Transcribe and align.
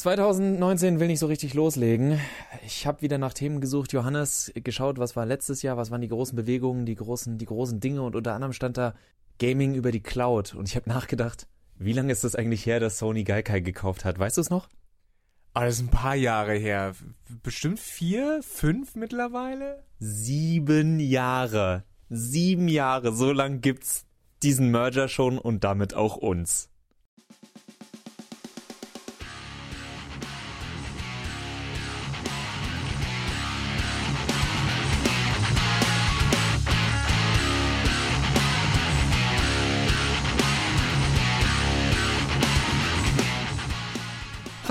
2019 0.00 0.98
will 0.98 1.08
nicht 1.08 1.18
so 1.18 1.26
richtig 1.26 1.52
loslegen. 1.52 2.18
Ich 2.64 2.86
habe 2.86 3.02
wieder 3.02 3.18
nach 3.18 3.34
Themen 3.34 3.60
gesucht, 3.60 3.92
Johannes, 3.92 4.50
geschaut, 4.54 4.98
was 4.98 5.14
war 5.14 5.26
letztes 5.26 5.60
Jahr, 5.60 5.76
was 5.76 5.90
waren 5.90 6.00
die 6.00 6.08
großen 6.08 6.34
Bewegungen, 6.34 6.86
die 6.86 6.94
großen, 6.94 7.36
die 7.36 7.44
großen 7.44 7.80
Dinge 7.80 8.00
und 8.02 8.16
unter 8.16 8.32
anderem 8.32 8.54
stand 8.54 8.78
da 8.78 8.94
Gaming 9.38 9.74
über 9.74 9.92
die 9.92 10.02
Cloud. 10.02 10.54
Und 10.54 10.68
ich 10.68 10.76
habe 10.76 10.88
nachgedacht, 10.88 11.46
wie 11.78 11.92
lange 11.92 12.12
ist 12.12 12.24
das 12.24 12.34
eigentlich 12.34 12.64
her, 12.64 12.80
dass 12.80 12.96
Sony 12.96 13.24
Gaikai 13.24 13.60
gekauft 13.60 14.06
hat? 14.06 14.18
Weißt 14.18 14.38
du 14.38 14.40
es 14.40 14.48
noch? 14.48 14.70
Das 15.52 15.74
ist 15.74 15.82
ein 15.82 15.88
paar 15.88 16.16
Jahre 16.16 16.54
her. 16.54 16.94
Bestimmt 17.42 17.78
vier, 17.78 18.40
fünf 18.42 18.94
mittlerweile? 18.94 19.84
Sieben 19.98 20.98
Jahre. 20.98 21.84
Sieben 22.08 22.68
Jahre. 22.68 23.12
So 23.12 23.32
lang 23.32 23.60
gibt's 23.60 24.06
diesen 24.42 24.70
Merger 24.70 25.08
schon 25.08 25.36
und 25.36 25.62
damit 25.62 25.92
auch 25.92 26.16
uns. 26.16 26.69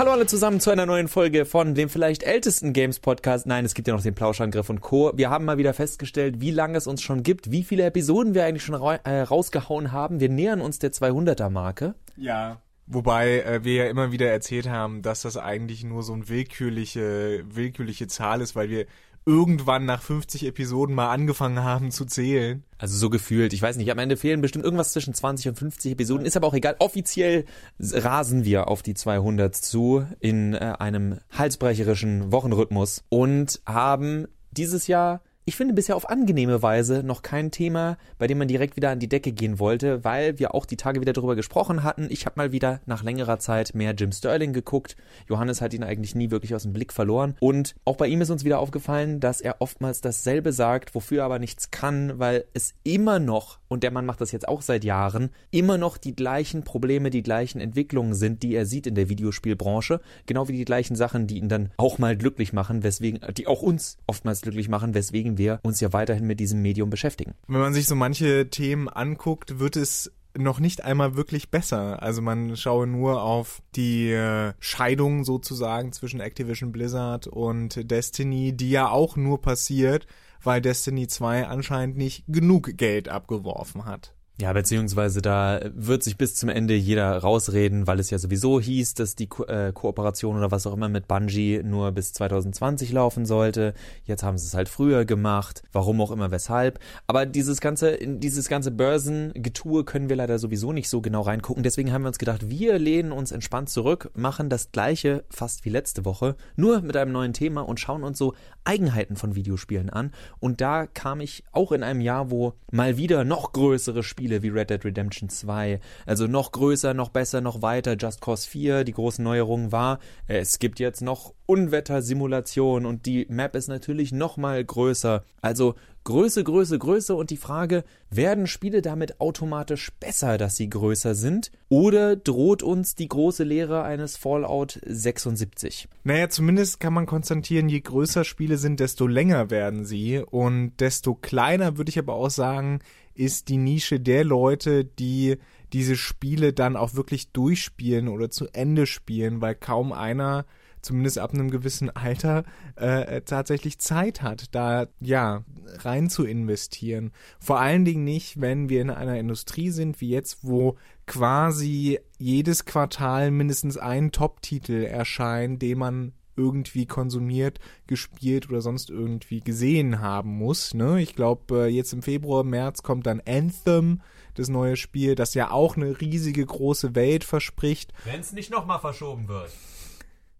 Hallo 0.00 0.12
alle 0.12 0.24
zusammen 0.24 0.60
zu 0.60 0.70
einer 0.70 0.86
neuen 0.86 1.08
Folge 1.08 1.44
von 1.44 1.74
dem 1.74 1.90
vielleicht 1.90 2.22
ältesten 2.22 2.72
Games 2.72 3.00
Podcast. 3.00 3.46
Nein, 3.46 3.66
es 3.66 3.74
gibt 3.74 3.86
ja 3.86 3.92
noch 3.92 4.02
den 4.02 4.14
Plauschangriff 4.14 4.70
und 4.70 4.80
Co. 4.80 5.12
Wir 5.14 5.28
haben 5.28 5.44
mal 5.44 5.58
wieder 5.58 5.74
festgestellt, 5.74 6.40
wie 6.40 6.52
lange 6.52 6.78
es 6.78 6.86
uns 6.86 7.02
schon 7.02 7.22
gibt, 7.22 7.50
wie 7.50 7.64
viele 7.64 7.84
Episoden 7.84 8.32
wir 8.32 8.46
eigentlich 8.46 8.64
schon 8.64 8.80
äh, 8.80 9.20
rausgehauen 9.20 9.92
haben. 9.92 10.18
Wir 10.18 10.30
nähern 10.30 10.62
uns 10.62 10.78
der 10.78 10.92
200er 10.92 11.50
Marke. 11.50 11.96
Ja. 12.16 12.62
Wobei 12.86 13.42
äh, 13.42 13.62
wir 13.62 13.74
ja 13.74 13.90
immer 13.90 14.10
wieder 14.10 14.30
erzählt 14.30 14.70
haben, 14.70 15.02
dass 15.02 15.20
das 15.20 15.36
eigentlich 15.36 15.84
nur 15.84 16.02
so 16.02 16.14
eine 16.14 16.30
willkürliche, 16.30 17.44
willkürliche 17.44 18.06
Zahl 18.06 18.40
ist, 18.40 18.56
weil 18.56 18.70
wir 18.70 18.86
irgendwann 19.26 19.84
nach 19.84 20.02
50 20.02 20.46
Episoden 20.46 20.94
mal 20.94 21.10
angefangen 21.10 21.62
haben 21.62 21.90
zu 21.90 22.04
zählen. 22.04 22.64
Also 22.78 22.96
so 22.96 23.10
gefühlt. 23.10 23.52
Ich 23.52 23.62
weiß 23.62 23.76
nicht, 23.76 23.90
am 23.90 23.98
Ende 23.98 24.16
fehlen 24.16 24.40
bestimmt 24.40 24.64
irgendwas 24.64 24.92
zwischen 24.92 25.14
20 25.14 25.48
und 25.48 25.58
50 25.58 25.92
Episoden. 25.92 26.26
Ist 26.26 26.36
aber 26.36 26.46
auch 26.46 26.54
egal. 26.54 26.76
Offiziell 26.78 27.44
rasen 27.78 28.44
wir 28.44 28.68
auf 28.68 28.82
die 28.82 28.94
200 28.94 29.54
zu 29.54 30.06
in 30.18 30.54
äh, 30.54 30.74
einem 30.78 31.18
halsbrecherischen 31.30 32.32
Wochenrhythmus 32.32 33.04
und 33.08 33.60
haben 33.66 34.26
dieses 34.50 34.86
Jahr 34.86 35.20
ich 35.50 35.56
finde 35.56 35.74
bisher 35.74 35.96
auf 35.96 36.08
angenehme 36.08 36.62
Weise 36.62 37.02
noch 37.02 37.22
kein 37.22 37.50
Thema, 37.50 37.98
bei 38.18 38.28
dem 38.28 38.38
man 38.38 38.46
direkt 38.46 38.76
wieder 38.76 38.90
an 38.90 39.00
die 39.00 39.08
Decke 39.08 39.32
gehen 39.32 39.58
wollte, 39.58 40.04
weil 40.04 40.38
wir 40.38 40.54
auch 40.54 40.64
die 40.64 40.76
Tage 40.76 41.00
wieder 41.00 41.12
darüber 41.12 41.34
gesprochen 41.34 41.82
hatten. 41.82 42.06
Ich 42.08 42.24
habe 42.24 42.34
mal 42.36 42.52
wieder 42.52 42.80
nach 42.86 43.02
längerer 43.02 43.40
Zeit 43.40 43.74
mehr 43.74 43.92
Jim 43.92 44.12
Sterling 44.12 44.52
geguckt. 44.52 44.96
Johannes 45.28 45.60
hat 45.60 45.74
ihn 45.74 45.82
eigentlich 45.82 46.14
nie 46.14 46.30
wirklich 46.30 46.54
aus 46.54 46.62
dem 46.62 46.72
Blick 46.72 46.92
verloren. 46.92 47.34
Und 47.40 47.74
auch 47.84 47.96
bei 47.96 48.06
ihm 48.06 48.20
ist 48.20 48.30
uns 48.30 48.44
wieder 48.44 48.60
aufgefallen, 48.60 49.18
dass 49.18 49.40
er 49.40 49.56
oftmals 49.58 50.00
dasselbe 50.00 50.52
sagt, 50.52 50.94
wofür 50.94 51.22
er 51.22 51.24
aber 51.24 51.40
nichts 51.40 51.72
kann, 51.72 52.20
weil 52.20 52.44
es 52.54 52.74
immer 52.84 53.18
noch, 53.18 53.58
und 53.66 53.82
der 53.82 53.90
Mann 53.90 54.06
macht 54.06 54.20
das 54.20 54.30
jetzt 54.30 54.46
auch 54.46 54.62
seit 54.62 54.84
Jahren, 54.84 55.30
immer 55.50 55.78
noch 55.78 55.96
die 55.96 56.14
gleichen 56.14 56.62
Probleme, 56.62 57.10
die 57.10 57.24
gleichen 57.24 57.60
Entwicklungen 57.60 58.14
sind, 58.14 58.44
die 58.44 58.54
er 58.54 58.66
sieht 58.66 58.86
in 58.86 58.94
der 58.94 59.08
Videospielbranche. 59.08 60.00
Genau 60.26 60.46
wie 60.46 60.56
die 60.56 60.64
gleichen 60.64 60.94
Sachen, 60.94 61.26
die 61.26 61.38
ihn 61.38 61.48
dann 61.48 61.72
auch 61.76 61.98
mal 61.98 62.16
glücklich 62.16 62.52
machen, 62.52 62.84
weswegen, 62.84 63.18
die 63.36 63.48
auch 63.48 63.62
uns 63.62 63.98
oftmals 64.06 64.42
glücklich 64.42 64.68
machen, 64.68 64.94
weswegen 64.94 65.39
wir 65.40 65.58
uns 65.64 65.80
ja 65.80 65.92
weiterhin 65.92 66.26
mit 66.26 66.38
diesem 66.38 66.62
Medium 66.62 66.90
beschäftigen. 66.90 67.34
Wenn 67.48 67.60
man 67.60 67.74
sich 67.74 67.86
so 67.86 67.96
manche 67.96 68.48
Themen 68.48 68.88
anguckt, 68.88 69.58
wird 69.58 69.74
es 69.76 70.12
noch 70.36 70.60
nicht 70.60 70.84
einmal 70.84 71.16
wirklich 71.16 71.50
besser. 71.50 72.02
Also 72.02 72.22
man 72.22 72.56
schaue 72.56 72.86
nur 72.86 73.22
auf 73.22 73.62
die 73.74 74.12
äh, 74.12 74.52
Scheidung 74.60 75.24
sozusagen 75.24 75.92
zwischen 75.92 76.20
Activision 76.20 76.72
Blizzard 76.72 77.26
und 77.26 77.90
Destiny, 77.90 78.56
die 78.56 78.70
ja 78.70 78.88
auch 78.88 79.16
nur 79.16 79.40
passiert, 79.40 80.06
weil 80.42 80.60
Destiny 80.60 81.08
2 81.08 81.46
anscheinend 81.48 81.96
nicht 81.96 82.24
genug 82.28 82.76
Geld 82.76 83.08
abgeworfen 83.08 83.84
hat. 83.86 84.14
Ja, 84.40 84.54
beziehungsweise 84.54 85.20
da 85.20 85.60
wird 85.74 86.02
sich 86.02 86.16
bis 86.16 86.34
zum 86.34 86.48
Ende 86.48 86.74
jeder 86.74 87.14
rausreden, 87.18 87.86
weil 87.86 88.00
es 88.00 88.08
ja 88.08 88.18
sowieso 88.18 88.58
hieß, 88.58 88.94
dass 88.94 89.14
die 89.14 89.26
Ko 89.26 89.44
äh, 89.44 89.70
Kooperation 89.74 90.38
oder 90.38 90.50
was 90.50 90.66
auch 90.66 90.72
immer 90.72 90.88
mit 90.88 91.06
Bungie 91.06 91.60
nur 91.62 91.92
bis 91.92 92.14
2020 92.14 92.90
laufen 92.92 93.26
sollte. 93.26 93.74
Jetzt 94.04 94.22
haben 94.22 94.38
sie 94.38 94.46
es 94.46 94.54
halt 94.54 94.70
früher 94.70 95.04
gemacht, 95.04 95.62
warum 95.72 96.00
auch 96.00 96.10
immer, 96.10 96.30
weshalb. 96.30 96.78
Aber 97.06 97.26
dieses 97.26 97.60
ganze, 97.60 97.98
dieses 97.98 98.48
ganze 98.48 98.70
Börsengetue 98.70 99.84
können 99.84 100.08
wir 100.08 100.16
leider 100.16 100.38
sowieso 100.38 100.72
nicht 100.72 100.88
so 100.88 101.02
genau 101.02 101.20
reingucken. 101.20 101.62
Deswegen 101.62 101.92
haben 101.92 102.02
wir 102.02 102.08
uns 102.08 102.18
gedacht, 102.18 102.48
wir 102.48 102.78
lehnen 102.78 103.12
uns 103.12 103.32
entspannt 103.32 103.68
zurück, 103.68 104.10
machen 104.14 104.48
das 104.48 104.72
gleiche 104.72 105.22
fast 105.28 105.66
wie 105.66 105.70
letzte 105.70 106.06
Woche, 106.06 106.34
nur 106.56 106.80
mit 106.80 106.96
einem 106.96 107.12
neuen 107.12 107.34
Thema 107.34 107.60
und 107.60 107.78
schauen 107.78 108.04
uns 108.04 108.16
so 108.16 108.32
Eigenheiten 108.64 109.16
von 109.16 109.34
Videospielen 109.34 109.90
an. 109.90 110.12
Und 110.38 110.62
da 110.62 110.86
kam 110.86 111.20
ich 111.20 111.44
auch 111.52 111.72
in 111.72 111.82
einem 111.82 112.00
Jahr, 112.00 112.30
wo 112.30 112.54
mal 112.70 112.96
wieder 112.96 113.24
noch 113.24 113.52
größere 113.52 114.02
Spiele 114.02 114.29
Spiele 114.30 114.42
wie 114.42 114.48
Red 114.48 114.70
Dead 114.70 114.84
Redemption 114.84 115.28
2. 115.28 115.80
Also 116.06 116.26
noch 116.26 116.52
größer, 116.52 116.94
noch 116.94 117.08
besser, 117.08 117.40
noch 117.40 117.62
weiter. 117.62 117.96
Just 117.98 118.20
Cause 118.20 118.48
4, 118.48 118.84
die 118.84 118.92
großen 118.92 119.24
Neuerungen 119.24 119.72
war, 119.72 119.98
es 120.28 120.58
gibt 120.58 120.78
jetzt 120.78 121.02
noch 121.02 121.34
Unwettersimulation 121.46 122.86
und 122.86 123.06
die 123.06 123.26
Map 123.28 123.56
ist 123.56 123.68
natürlich 123.68 124.12
noch 124.12 124.36
mal 124.36 124.64
größer. 124.64 125.24
Also 125.42 125.74
Größe, 126.04 126.44
Größe, 126.44 126.78
Größe 126.78 127.14
und 127.14 127.30
die 127.30 127.36
Frage, 127.36 127.84
werden 128.10 128.46
Spiele 128.46 128.80
damit 128.80 129.20
automatisch 129.20 129.90
besser, 130.00 130.38
dass 130.38 130.56
sie 130.56 130.70
größer 130.70 131.14
sind? 131.14 131.52
Oder 131.68 132.16
droht 132.16 132.62
uns 132.62 132.94
die 132.94 133.08
große 133.08 133.44
Lehre 133.44 133.82
eines 133.82 134.16
Fallout 134.16 134.80
76? 134.86 135.88
Naja, 136.02 136.30
zumindest 136.30 136.80
kann 136.80 136.94
man 136.94 137.04
konstatieren, 137.04 137.68
je 137.68 137.80
größer 137.80 138.24
Spiele 138.24 138.56
sind, 138.56 138.80
desto 138.80 139.06
länger 139.06 139.50
werden 139.50 139.84
sie 139.84 140.18
und 140.18 140.72
desto 140.80 141.14
kleiner 141.14 141.76
würde 141.76 141.90
ich 141.90 141.98
aber 141.98 142.14
auch 142.14 142.30
sagen, 142.30 142.80
ist 143.14 143.48
die 143.48 143.58
Nische 143.58 144.00
der 144.00 144.24
Leute, 144.24 144.86
die 144.86 145.36
diese 145.74 145.96
Spiele 145.96 146.54
dann 146.54 146.76
auch 146.76 146.94
wirklich 146.94 147.30
durchspielen 147.32 148.08
oder 148.08 148.30
zu 148.30 148.48
Ende 148.52 148.86
spielen, 148.86 149.40
weil 149.42 149.54
kaum 149.54 149.92
einer 149.92 150.46
zumindest 150.82 151.18
ab 151.18 151.32
einem 151.32 151.50
gewissen 151.50 151.90
Alter 151.90 152.44
äh, 152.76 153.20
tatsächlich 153.22 153.78
Zeit 153.78 154.22
hat, 154.22 154.54
da 154.54 154.86
ja 155.00 155.44
rein 155.78 156.10
zu 156.10 156.24
investieren. 156.24 157.12
Vor 157.38 157.60
allen 157.60 157.84
Dingen 157.84 158.04
nicht, 158.04 158.40
wenn 158.40 158.68
wir 158.68 158.80
in 158.80 158.90
einer 158.90 159.18
Industrie 159.18 159.70
sind 159.70 160.00
wie 160.00 160.10
jetzt, 160.10 160.38
wo 160.42 160.76
quasi 161.06 161.98
jedes 162.18 162.64
Quartal 162.64 163.30
mindestens 163.30 163.76
ein 163.76 164.12
Top-Titel 164.12 164.84
erscheint, 164.84 165.60
den 165.62 165.78
man 165.78 166.12
irgendwie 166.36 166.86
konsumiert, 166.86 167.58
gespielt 167.86 168.48
oder 168.48 168.60
sonst 168.60 168.88
irgendwie 168.88 169.40
gesehen 169.40 170.00
haben 170.00 170.30
muss. 170.30 170.74
Ne? 170.74 171.00
Ich 171.02 171.14
glaube, 171.14 171.66
äh, 171.66 171.68
jetzt 171.68 171.92
im 171.92 172.02
Februar, 172.02 172.44
März 172.44 172.82
kommt 172.82 173.06
dann 173.06 173.20
Anthem, 173.26 174.00
das 174.34 174.48
neue 174.48 174.76
Spiel, 174.76 175.14
das 175.14 175.34
ja 175.34 175.50
auch 175.50 175.76
eine 175.76 176.00
riesige 176.00 176.44
große 176.44 176.94
Welt 176.94 177.24
verspricht. 177.24 177.92
Wenn 178.04 178.20
es 178.20 178.32
nicht 178.32 178.50
nochmal 178.50 178.78
verschoben 178.78 179.28
wird. 179.28 179.50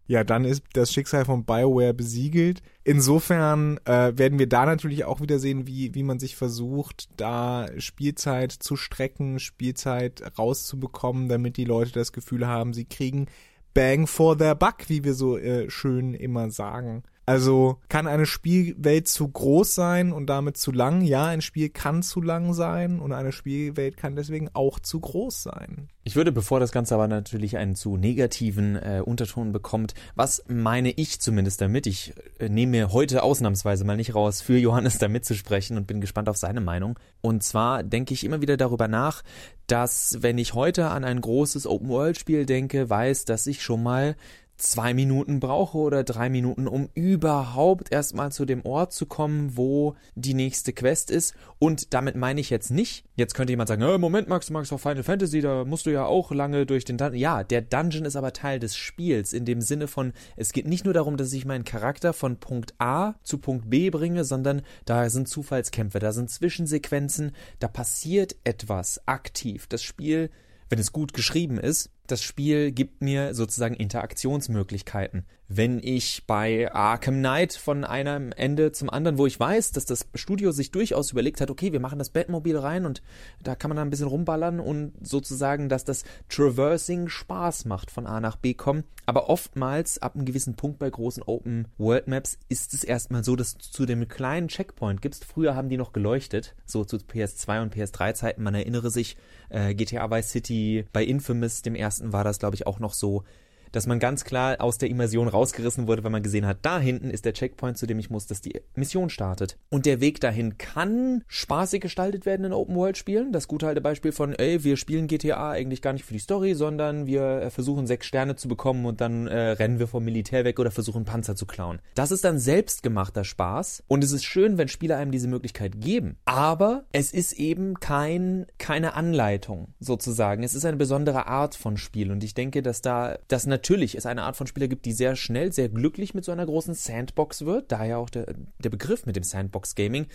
Ja, 0.06 0.24
dann 0.24 0.44
ist 0.44 0.64
das 0.72 0.92
Schicksal 0.92 1.24
von 1.24 1.44
BioWare 1.44 1.94
besiegelt. 1.94 2.62
Insofern 2.82 3.78
äh, 3.84 4.12
werden 4.16 4.40
wir 4.40 4.48
da 4.48 4.66
natürlich 4.66 5.04
auch 5.04 5.20
wieder 5.20 5.38
sehen, 5.38 5.68
wie, 5.68 5.94
wie 5.94 6.02
man 6.02 6.18
sich 6.18 6.34
versucht, 6.34 7.08
da 7.16 7.68
Spielzeit 7.78 8.50
zu 8.50 8.74
strecken, 8.76 9.38
Spielzeit 9.38 10.22
rauszubekommen, 10.36 11.28
damit 11.28 11.56
die 11.56 11.64
Leute 11.64 11.92
das 11.92 12.12
Gefühl 12.12 12.48
haben, 12.48 12.72
sie 12.72 12.86
kriegen 12.86 13.26
Bang 13.72 14.08
for 14.08 14.36
their 14.36 14.56
buck, 14.56 14.88
wie 14.88 15.04
wir 15.04 15.14
so 15.14 15.38
äh, 15.38 15.70
schön 15.70 16.14
immer 16.14 16.50
sagen. 16.50 17.04
Also 17.30 17.78
kann 17.88 18.08
eine 18.08 18.26
Spielwelt 18.26 19.06
zu 19.06 19.28
groß 19.28 19.72
sein 19.72 20.10
und 20.10 20.26
damit 20.26 20.56
zu 20.56 20.72
lang? 20.72 21.00
Ja, 21.00 21.26
ein 21.26 21.42
Spiel 21.42 21.68
kann 21.68 22.02
zu 22.02 22.20
lang 22.20 22.54
sein 22.54 22.98
und 22.98 23.12
eine 23.12 23.30
Spielwelt 23.30 23.96
kann 23.96 24.16
deswegen 24.16 24.50
auch 24.52 24.80
zu 24.80 24.98
groß 24.98 25.44
sein. 25.44 25.88
Ich 26.02 26.16
würde, 26.16 26.32
bevor 26.32 26.58
das 26.58 26.72
Ganze 26.72 26.96
aber 26.96 27.06
natürlich 27.06 27.56
einen 27.56 27.76
zu 27.76 27.96
negativen 27.96 28.74
äh, 28.74 29.00
Unterton 29.04 29.52
bekommt, 29.52 29.94
was 30.16 30.42
meine 30.48 30.90
ich 30.90 31.20
zumindest 31.20 31.60
damit? 31.60 31.86
Ich 31.86 32.14
äh, 32.40 32.48
nehme 32.48 32.72
mir 32.72 32.92
heute 32.92 33.22
ausnahmsweise 33.22 33.84
mal 33.84 33.96
nicht 33.96 34.16
raus, 34.16 34.40
für 34.40 34.58
Johannes 34.58 34.98
da 34.98 35.06
mitzusprechen 35.06 35.76
und 35.76 35.86
bin 35.86 36.00
gespannt 36.00 36.28
auf 36.28 36.36
seine 36.36 36.60
Meinung. 36.60 36.98
Und 37.20 37.44
zwar 37.44 37.84
denke 37.84 38.12
ich 38.12 38.24
immer 38.24 38.40
wieder 38.40 38.56
darüber 38.56 38.88
nach, 38.88 39.22
dass 39.68 40.16
wenn 40.18 40.36
ich 40.36 40.54
heute 40.54 40.88
an 40.88 41.04
ein 41.04 41.20
großes 41.20 41.68
Open-World-Spiel 41.68 42.44
denke, 42.44 42.90
weiß, 42.90 43.24
dass 43.24 43.46
ich 43.46 43.62
schon 43.62 43.84
mal 43.84 44.16
zwei 44.60 44.94
Minuten 44.94 45.40
brauche 45.40 45.78
oder 45.78 46.04
drei 46.04 46.28
Minuten, 46.28 46.68
um 46.68 46.88
überhaupt 46.94 47.92
erstmal 47.92 48.32
zu 48.32 48.44
dem 48.44 48.64
Ort 48.64 48.92
zu 48.92 49.06
kommen, 49.06 49.56
wo 49.56 49.94
die 50.14 50.34
nächste 50.34 50.72
Quest 50.72 51.10
ist. 51.10 51.34
Und 51.58 51.94
damit 51.94 52.16
meine 52.16 52.40
ich 52.40 52.50
jetzt 52.50 52.70
nicht, 52.70 53.04
jetzt 53.16 53.34
könnte 53.34 53.52
jemand 53.52 53.68
sagen, 53.68 53.82
äh, 53.82 53.98
Moment, 53.98 54.28
Max, 54.28 54.46
du 54.46 54.52
magst 54.52 54.72
auch 54.72 54.80
Final 54.80 55.02
Fantasy, 55.02 55.40
da 55.40 55.64
musst 55.64 55.86
du 55.86 55.90
ja 55.90 56.04
auch 56.04 56.30
lange 56.30 56.66
durch 56.66 56.84
den 56.84 56.98
Dungeon. 56.98 57.20
Ja, 57.20 57.44
der 57.44 57.62
Dungeon 57.62 58.04
ist 58.04 58.16
aber 58.16 58.32
Teil 58.32 58.58
des 58.58 58.76
Spiels, 58.76 59.32
in 59.32 59.44
dem 59.44 59.60
Sinne 59.60 59.88
von, 59.88 60.12
es 60.36 60.52
geht 60.52 60.66
nicht 60.66 60.84
nur 60.84 60.94
darum, 60.94 61.16
dass 61.16 61.32
ich 61.32 61.44
meinen 61.44 61.64
Charakter 61.64 62.12
von 62.12 62.36
Punkt 62.36 62.74
A 62.78 63.14
zu 63.22 63.38
Punkt 63.38 63.70
B 63.70 63.90
bringe, 63.90 64.24
sondern 64.24 64.62
da 64.84 65.08
sind 65.10 65.28
Zufallskämpfe, 65.28 65.98
da 65.98 66.12
sind 66.12 66.30
Zwischensequenzen, 66.30 67.32
da 67.58 67.68
passiert 67.68 68.36
etwas 68.44 69.06
aktiv. 69.06 69.66
Das 69.66 69.82
Spiel 69.82 70.30
wenn 70.70 70.78
es 70.78 70.92
gut 70.92 71.12
geschrieben 71.12 71.58
ist, 71.58 71.90
das 72.10 72.22
Spiel 72.22 72.72
gibt 72.72 73.02
mir 73.02 73.34
sozusagen 73.34 73.74
Interaktionsmöglichkeiten. 73.74 75.24
Wenn 75.52 75.80
ich 75.82 76.24
bei 76.28 76.72
Arkham 76.72 77.16
Knight 77.16 77.54
von 77.54 77.84
einem 77.84 78.30
Ende 78.30 78.70
zum 78.70 78.88
anderen, 78.88 79.18
wo 79.18 79.26
ich 79.26 79.40
weiß, 79.40 79.72
dass 79.72 79.84
das 79.84 80.06
Studio 80.14 80.52
sich 80.52 80.70
durchaus 80.70 81.10
überlegt 81.10 81.40
hat, 81.40 81.50
okay, 81.50 81.72
wir 81.72 81.80
machen 81.80 81.98
das 81.98 82.10
Batmobil 82.10 82.56
rein 82.56 82.86
und 82.86 83.02
da 83.42 83.56
kann 83.56 83.68
man 83.68 83.76
dann 83.76 83.88
ein 83.88 83.90
bisschen 83.90 84.06
rumballern 84.06 84.60
und 84.60 84.92
sozusagen, 85.00 85.68
dass 85.68 85.84
das 85.84 86.04
Traversing 86.28 87.08
Spaß 87.08 87.64
macht, 87.64 87.90
von 87.90 88.06
A 88.06 88.20
nach 88.20 88.36
B 88.36 88.54
kommen. 88.54 88.84
Aber 89.06 89.28
oftmals, 89.28 89.98
ab 89.98 90.14
einem 90.14 90.24
gewissen 90.24 90.54
Punkt 90.54 90.78
bei 90.78 90.88
großen 90.88 91.24
Open 91.24 91.66
World 91.78 92.06
Maps, 92.06 92.38
ist 92.48 92.72
es 92.72 92.84
erstmal 92.84 93.24
so, 93.24 93.34
dass 93.34 93.54
du 93.54 93.64
zu 93.64 93.86
dem 93.86 94.06
kleinen 94.06 94.46
Checkpoint 94.46 95.02
gibst. 95.02 95.24
Früher 95.24 95.56
haben 95.56 95.68
die 95.68 95.76
noch 95.76 95.92
geleuchtet, 95.92 96.54
so 96.64 96.84
zu 96.84 96.98
PS2 96.98 97.62
und 97.62 97.74
PS3 97.74 98.14
Zeiten. 98.14 98.44
Man 98.44 98.54
erinnere 98.54 98.90
sich, 98.90 99.16
äh, 99.48 99.74
GTA 99.74 100.10
Vice 100.10 100.30
City 100.30 100.84
bei 100.92 101.04
Infamous, 101.04 101.62
dem 101.62 101.74
ersten, 101.74 101.99
war 102.02 102.24
das, 102.24 102.38
glaube 102.38 102.54
ich, 102.56 102.66
auch 102.66 102.78
noch 102.78 102.94
so 102.94 103.24
dass 103.72 103.86
man 103.86 103.98
ganz 103.98 104.24
klar 104.24 104.56
aus 104.60 104.78
der 104.78 104.88
Immersion 104.88 105.28
rausgerissen 105.28 105.86
wurde, 105.86 106.04
weil 106.04 106.10
man 106.10 106.22
gesehen 106.22 106.46
hat, 106.46 106.58
da 106.62 106.78
hinten 106.78 107.10
ist 107.10 107.24
der 107.24 107.32
Checkpoint, 107.32 107.78
zu 107.78 107.86
dem 107.86 107.98
ich 107.98 108.10
muss, 108.10 108.26
dass 108.26 108.40
die 108.40 108.60
Mission 108.74 109.10
startet. 109.10 109.56
Und 109.68 109.86
der 109.86 110.00
Weg 110.00 110.20
dahin 110.20 110.58
kann 110.58 111.24
spaßig 111.28 111.80
gestaltet 111.80 112.26
werden 112.26 112.44
in 112.44 112.52
Open-World-Spielen. 112.52 113.32
Das 113.32 113.48
gute 113.48 113.66
alte 113.66 113.80
Beispiel 113.80 114.12
von, 114.12 114.34
ey, 114.34 114.64
wir 114.64 114.76
spielen 114.76 115.06
GTA 115.06 115.50
eigentlich 115.50 115.82
gar 115.82 115.92
nicht 115.92 116.04
für 116.04 116.12
die 116.12 116.18
Story, 116.18 116.54
sondern 116.54 117.06
wir 117.06 117.22
äh, 117.22 117.50
versuchen 117.50 117.86
sechs 117.86 118.06
Sterne 118.06 118.36
zu 118.36 118.48
bekommen 118.48 118.86
und 118.86 119.00
dann 119.00 119.26
äh, 119.26 119.50
rennen 119.52 119.78
wir 119.78 119.86
vom 119.86 120.04
Militär 120.04 120.44
weg 120.44 120.58
oder 120.58 120.70
versuchen 120.70 121.04
Panzer 121.04 121.36
zu 121.36 121.46
klauen. 121.46 121.80
Das 121.94 122.10
ist 122.10 122.24
dann 122.24 122.38
selbstgemachter 122.38 123.24
Spaß 123.24 123.84
und 123.88 124.04
es 124.04 124.12
ist 124.12 124.24
schön, 124.24 124.58
wenn 124.58 124.68
Spieler 124.68 124.96
einem 124.96 125.12
diese 125.12 125.28
Möglichkeit 125.28 125.80
geben. 125.80 126.16
Aber 126.24 126.84
es 126.92 127.12
ist 127.12 127.32
eben 127.34 127.74
kein, 127.80 128.46
keine 128.58 128.94
Anleitung 128.94 129.68
sozusagen. 129.80 130.42
Es 130.42 130.54
ist 130.54 130.64
eine 130.64 130.76
besondere 130.76 131.26
Art 131.26 131.54
von 131.54 131.76
Spiel 131.76 132.10
und 132.10 132.24
ich 132.24 132.34
denke, 132.34 132.62
dass 132.62 132.82
da 132.82 133.18
das 133.28 133.46
natürlich 133.46 133.59
natürlich 133.60 133.94
es 133.94 134.06
eine 134.06 134.22
Art 134.22 134.36
von 134.36 134.46
Spieler 134.46 134.68
gibt, 134.68 134.86
die 134.86 134.92
sehr 134.92 135.16
schnell, 135.16 135.52
sehr 135.52 135.68
glücklich 135.68 136.14
mit 136.14 136.24
so 136.24 136.32
einer 136.32 136.46
großen 136.46 136.72
Sandbox 136.72 137.44
wird, 137.44 137.70
daher 137.70 137.98
auch 137.98 138.08
der, 138.08 138.34
der 138.58 138.70
Begriff 138.70 139.04
mit 139.04 139.16
dem 139.16 139.22
Sandbox 139.22 139.74
Gaming. 139.74 140.06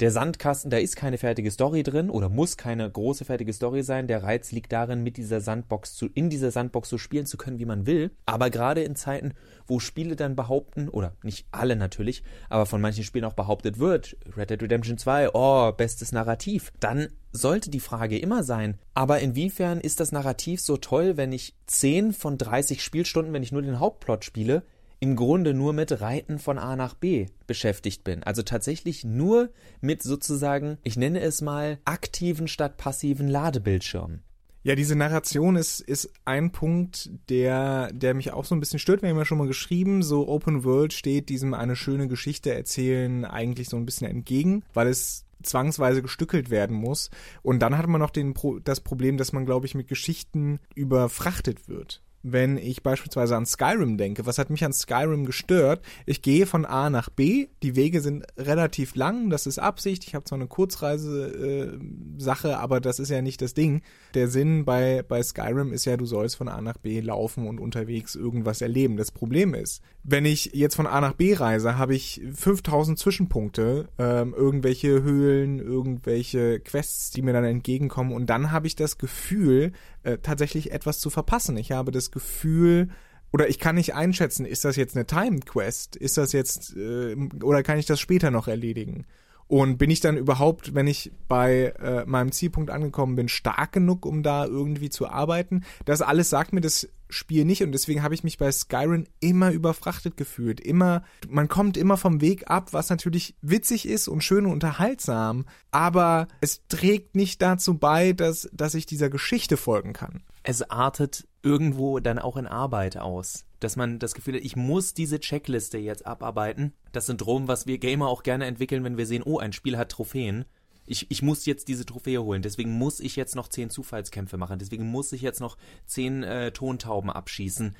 Der 0.00 0.12
Sandkasten, 0.12 0.70
da 0.70 0.76
ist 0.76 0.94
keine 0.94 1.18
fertige 1.18 1.50
Story 1.50 1.82
drin 1.82 2.08
oder 2.08 2.28
muss 2.28 2.56
keine 2.56 2.88
große 2.88 3.24
fertige 3.24 3.52
Story 3.52 3.82
sein. 3.82 4.06
Der 4.06 4.22
Reiz 4.22 4.52
liegt 4.52 4.70
darin, 4.70 5.02
mit 5.02 5.16
dieser 5.16 5.40
Sandbox 5.40 5.96
zu, 5.96 6.06
in 6.14 6.30
dieser 6.30 6.52
Sandbox 6.52 6.88
so 6.88 6.98
spielen 6.98 7.26
zu 7.26 7.36
können, 7.36 7.58
wie 7.58 7.64
man 7.64 7.84
will. 7.84 8.12
Aber 8.24 8.48
gerade 8.48 8.84
in 8.84 8.94
Zeiten, 8.94 9.34
wo 9.66 9.80
Spiele 9.80 10.14
dann 10.14 10.36
behaupten, 10.36 10.88
oder 10.88 11.16
nicht 11.24 11.48
alle 11.50 11.74
natürlich, 11.74 12.22
aber 12.48 12.64
von 12.64 12.80
manchen 12.80 13.02
Spielen 13.02 13.24
auch 13.24 13.32
behauptet 13.32 13.80
wird, 13.80 14.16
Red 14.36 14.50
Dead 14.50 14.62
Redemption 14.62 14.98
2, 14.98 15.30
oh, 15.34 15.72
bestes 15.72 16.12
Narrativ, 16.12 16.72
dann 16.78 17.08
sollte 17.32 17.68
die 17.68 17.80
Frage 17.80 18.18
immer 18.18 18.44
sein, 18.44 18.78
aber 18.94 19.18
inwiefern 19.18 19.80
ist 19.80 19.98
das 19.98 20.12
Narrativ 20.12 20.60
so 20.60 20.76
toll, 20.76 21.16
wenn 21.16 21.32
ich 21.32 21.56
10 21.66 22.12
von 22.12 22.38
30 22.38 22.84
Spielstunden, 22.84 23.34
wenn 23.34 23.42
ich 23.42 23.52
nur 23.52 23.62
den 23.62 23.80
Hauptplot 23.80 24.24
spiele, 24.24 24.62
im 25.00 25.16
Grunde 25.16 25.54
nur 25.54 25.72
mit 25.72 26.00
Reiten 26.00 26.38
von 26.38 26.58
A 26.58 26.76
nach 26.76 26.94
B 26.94 27.26
beschäftigt 27.46 28.04
bin. 28.04 28.22
Also 28.22 28.42
tatsächlich 28.42 29.04
nur 29.04 29.50
mit 29.80 30.02
sozusagen, 30.02 30.78
ich 30.82 30.96
nenne 30.96 31.20
es 31.20 31.40
mal, 31.40 31.78
aktiven 31.84 32.48
statt 32.48 32.76
passiven 32.76 33.28
Ladebildschirmen. 33.28 34.22
Ja, 34.64 34.74
diese 34.74 34.96
Narration 34.96 35.56
ist, 35.56 35.80
ist 35.80 36.12
ein 36.24 36.50
Punkt, 36.50 37.10
der, 37.30 37.90
der 37.92 38.12
mich 38.14 38.32
auch 38.32 38.44
so 38.44 38.54
ein 38.54 38.60
bisschen 38.60 38.80
stört. 38.80 39.02
Wir 39.02 39.08
haben 39.08 39.16
ja 39.16 39.24
schon 39.24 39.38
mal 39.38 39.46
geschrieben, 39.46 40.02
so 40.02 40.28
Open 40.28 40.64
World 40.64 40.92
steht 40.92 41.28
diesem 41.28 41.54
eine 41.54 41.76
schöne 41.76 42.08
Geschichte 42.08 42.52
erzählen 42.52 43.24
eigentlich 43.24 43.68
so 43.68 43.76
ein 43.76 43.86
bisschen 43.86 44.08
entgegen, 44.08 44.64
weil 44.74 44.88
es 44.88 45.24
zwangsweise 45.42 46.02
gestückelt 46.02 46.50
werden 46.50 46.76
muss. 46.76 47.10
Und 47.42 47.60
dann 47.60 47.78
hat 47.78 47.86
man 47.86 48.00
noch 48.00 48.10
den, 48.10 48.34
das 48.64 48.80
Problem, 48.80 49.16
dass 49.16 49.32
man, 49.32 49.46
glaube 49.46 49.66
ich, 49.66 49.76
mit 49.76 49.86
Geschichten 49.86 50.58
überfrachtet 50.74 51.68
wird 51.68 52.02
wenn 52.22 52.58
ich 52.58 52.82
beispielsweise 52.82 53.36
an 53.36 53.46
Skyrim 53.46 53.96
denke. 53.96 54.26
Was 54.26 54.38
hat 54.38 54.50
mich 54.50 54.64
an 54.64 54.72
Skyrim 54.72 55.24
gestört? 55.24 55.84
Ich 56.06 56.22
gehe 56.22 56.46
von 56.46 56.64
A 56.64 56.90
nach 56.90 57.10
B, 57.10 57.48
die 57.62 57.76
Wege 57.76 58.00
sind 58.00 58.24
relativ 58.36 58.96
lang, 58.96 59.30
das 59.30 59.46
ist 59.46 59.58
Absicht. 59.58 60.04
Ich 60.04 60.14
habe 60.14 60.24
zwar 60.24 60.38
eine 60.38 60.48
Kurzreise-Sache, 60.48 62.48
äh, 62.48 62.52
aber 62.52 62.80
das 62.80 62.98
ist 62.98 63.10
ja 63.10 63.22
nicht 63.22 63.40
das 63.40 63.54
Ding. 63.54 63.82
Der 64.14 64.28
Sinn 64.28 64.64
bei, 64.64 65.04
bei 65.06 65.22
Skyrim 65.22 65.72
ist 65.72 65.84
ja, 65.84 65.96
du 65.96 66.06
sollst 66.06 66.36
von 66.36 66.48
A 66.48 66.60
nach 66.60 66.78
B 66.78 67.00
laufen 67.00 67.46
und 67.46 67.60
unterwegs 67.60 68.14
irgendwas 68.14 68.60
erleben. 68.60 68.96
Das 68.96 69.12
Problem 69.12 69.54
ist, 69.54 69.82
wenn 70.02 70.24
ich 70.24 70.50
jetzt 70.54 70.74
von 70.74 70.86
A 70.86 71.00
nach 71.00 71.12
B 71.12 71.34
reise, 71.34 71.76
habe 71.76 71.94
ich 71.94 72.22
5000 72.34 72.98
Zwischenpunkte, 72.98 73.88
ähm, 73.98 74.34
irgendwelche 74.36 75.02
Höhlen, 75.02 75.58
irgendwelche 75.58 76.60
Quests, 76.60 77.10
die 77.10 77.22
mir 77.22 77.32
dann 77.32 77.44
entgegenkommen 77.44 78.12
und 78.12 78.30
dann 78.30 78.50
habe 78.50 78.66
ich 78.66 78.74
das 78.74 78.98
Gefühl, 78.98 79.72
äh, 80.08 80.18
tatsächlich 80.18 80.72
etwas 80.72 80.98
zu 81.00 81.10
verpassen. 81.10 81.56
Ich 81.56 81.72
habe 81.72 81.90
das 81.90 82.10
Gefühl, 82.10 82.88
oder 83.32 83.48
ich 83.48 83.58
kann 83.58 83.74
nicht 83.74 83.94
einschätzen, 83.94 84.46
ist 84.46 84.64
das 84.64 84.76
jetzt 84.76 84.96
eine 84.96 85.06
Timed 85.06 85.46
Quest? 85.46 85.96
Ist 85.96 86.16
das 86.16 86.32
jetzt, 86.32 86.74
äh, 86.76 87.14
oder 87.42 87.62
kann 87.62 87.78
ich 87.78 87.86
das 87.86 88.00
später 88.00 88.30
noch 88.30 88.48
erledigen? 88.48 89.06
Und 89.46 89.78
bin 89.78 89.90
ich 89.90 90.00
dann 90.00 90.16
überhaupt, 90.16 90.74
wenn 90.74 90.86
ich 90.86 91.12
bei 91.26 91.74
äh, 91.80 92.04
meinem 92.04 92.32
Zielpunkt 92.32 92.70
angekommen 92.70 93.16
bin, 93.16 93.28
stark 93.28 93.72
genug, 93.72 94.04
um 94.04 94.22
da 94.22 94.44
irgendwie 94.44 94.90
zu 94.90 95.08
arbeiten? 95.08 95.64
Das 95.86 96.02
alles 96.02 96.28
sagt 96.28 96.52
mir 96.52 96.60
das 96.60 96.88
Spiel 97.08 97.44
nicht 97.44 97.62
und 97.62 97.72
deswegen 97.72 98.02
habe 98.02 98.14
ich 98.14 98.24
mich 98.24 98.38
bei 98.38 98.50
Skyrim 98.50 99.06
immer 99.20 99.50
überfrachtet 99.50 100.16
gefühlt. 100.16 100.60
Immer, 100.60 101.02
man 101.28 101.48
kommt 101.48 101.76
immer 101.76 101.96
vom 101.96 102.20
Weg 102.20 102.50
ab, 102.50 102.72
was 102.72 102.90
natürlich 102.90 103.34
witzig 103.40 103.88
ist 103.88 104.08
und 104.08 104.22
schön 104.22 104.46
und 104.46 104.52
unterhaltsam, 104.52 105.46
aber 105.70 106.28
es 106.40 106.66
trägt 106.68 107.16
nicht 107.16 107.40
dazu 107.42 107.78
bei, 107.78 108.12
dass, 108.12 108.48
dass 108.52 108.74
ich 108.74 108.86
dieser 108.86 109.10
Geschichte 109.10 109.56
folgen 109.56 109.92
kann. 109.92 110.22
Es 110.42 110.70
artet 110.70 111.26
irgendwo 111.42 111.98
dann 112.00 112.18
auch 112.18 112.36
in 112.36 112.46
Arbeit 112.46 112.96
aus 112.96 113.44
dass 113.60 113.76
man 113.76 113.98
das 113.98 114.14
Gefühl 114.14 114.36
hat, 114.36 114.42
ich 114.42 114.56
muss 114.56 114.94
diese 114.94 115.20
Checkliste 115.20 115.78
jetzt 115.78 116.06
abarbeiten. 116.06 116.74
Das 116.92 117.06
Syndrom, 117.06 117.48
was 117.48 117.66
wir 117.66 117.78
Gamer 117.78 118.08
auch 118.08 118.22
gerne 118.22 118.46
entwickeln, 118.46 118.84
wenn 118.84 118.96
wir 118.96 119.06
sehen, 119.06 119.22
oh, 119.24 119.38
ein 119.38 119.52
Spiel 119.52 119.76
hat 119.76 119.90
Trophäen. 119.90 120.44
Ich, 120.88 121.10
ich 121.10 121.22
muss 121.22 121.46
jetzt 121.46 121.68
diese 121.68 121.86
Trophäe 121.86 122.22
holen, 122.22 122.42
deswegen 122.42 122.72
muss 122.72 123.00
ich 123.00 123.16
jetzt 123.16 123.36
noch 123.36 123.48
zehn 123.48 123.70
Zufallskämpfe 123.70 124.36
machen, 124.36 124.58
deswegen 124.58 124.86
muss 124.86 125.12
ich 125.12 125.22
jetzt 125.22 125.40
noch 125.40 125.56
zehn 125.86 126.22
äh, 126.22 126.52
Tontauben 126.52 127.10
abschießen. 127.10 127.76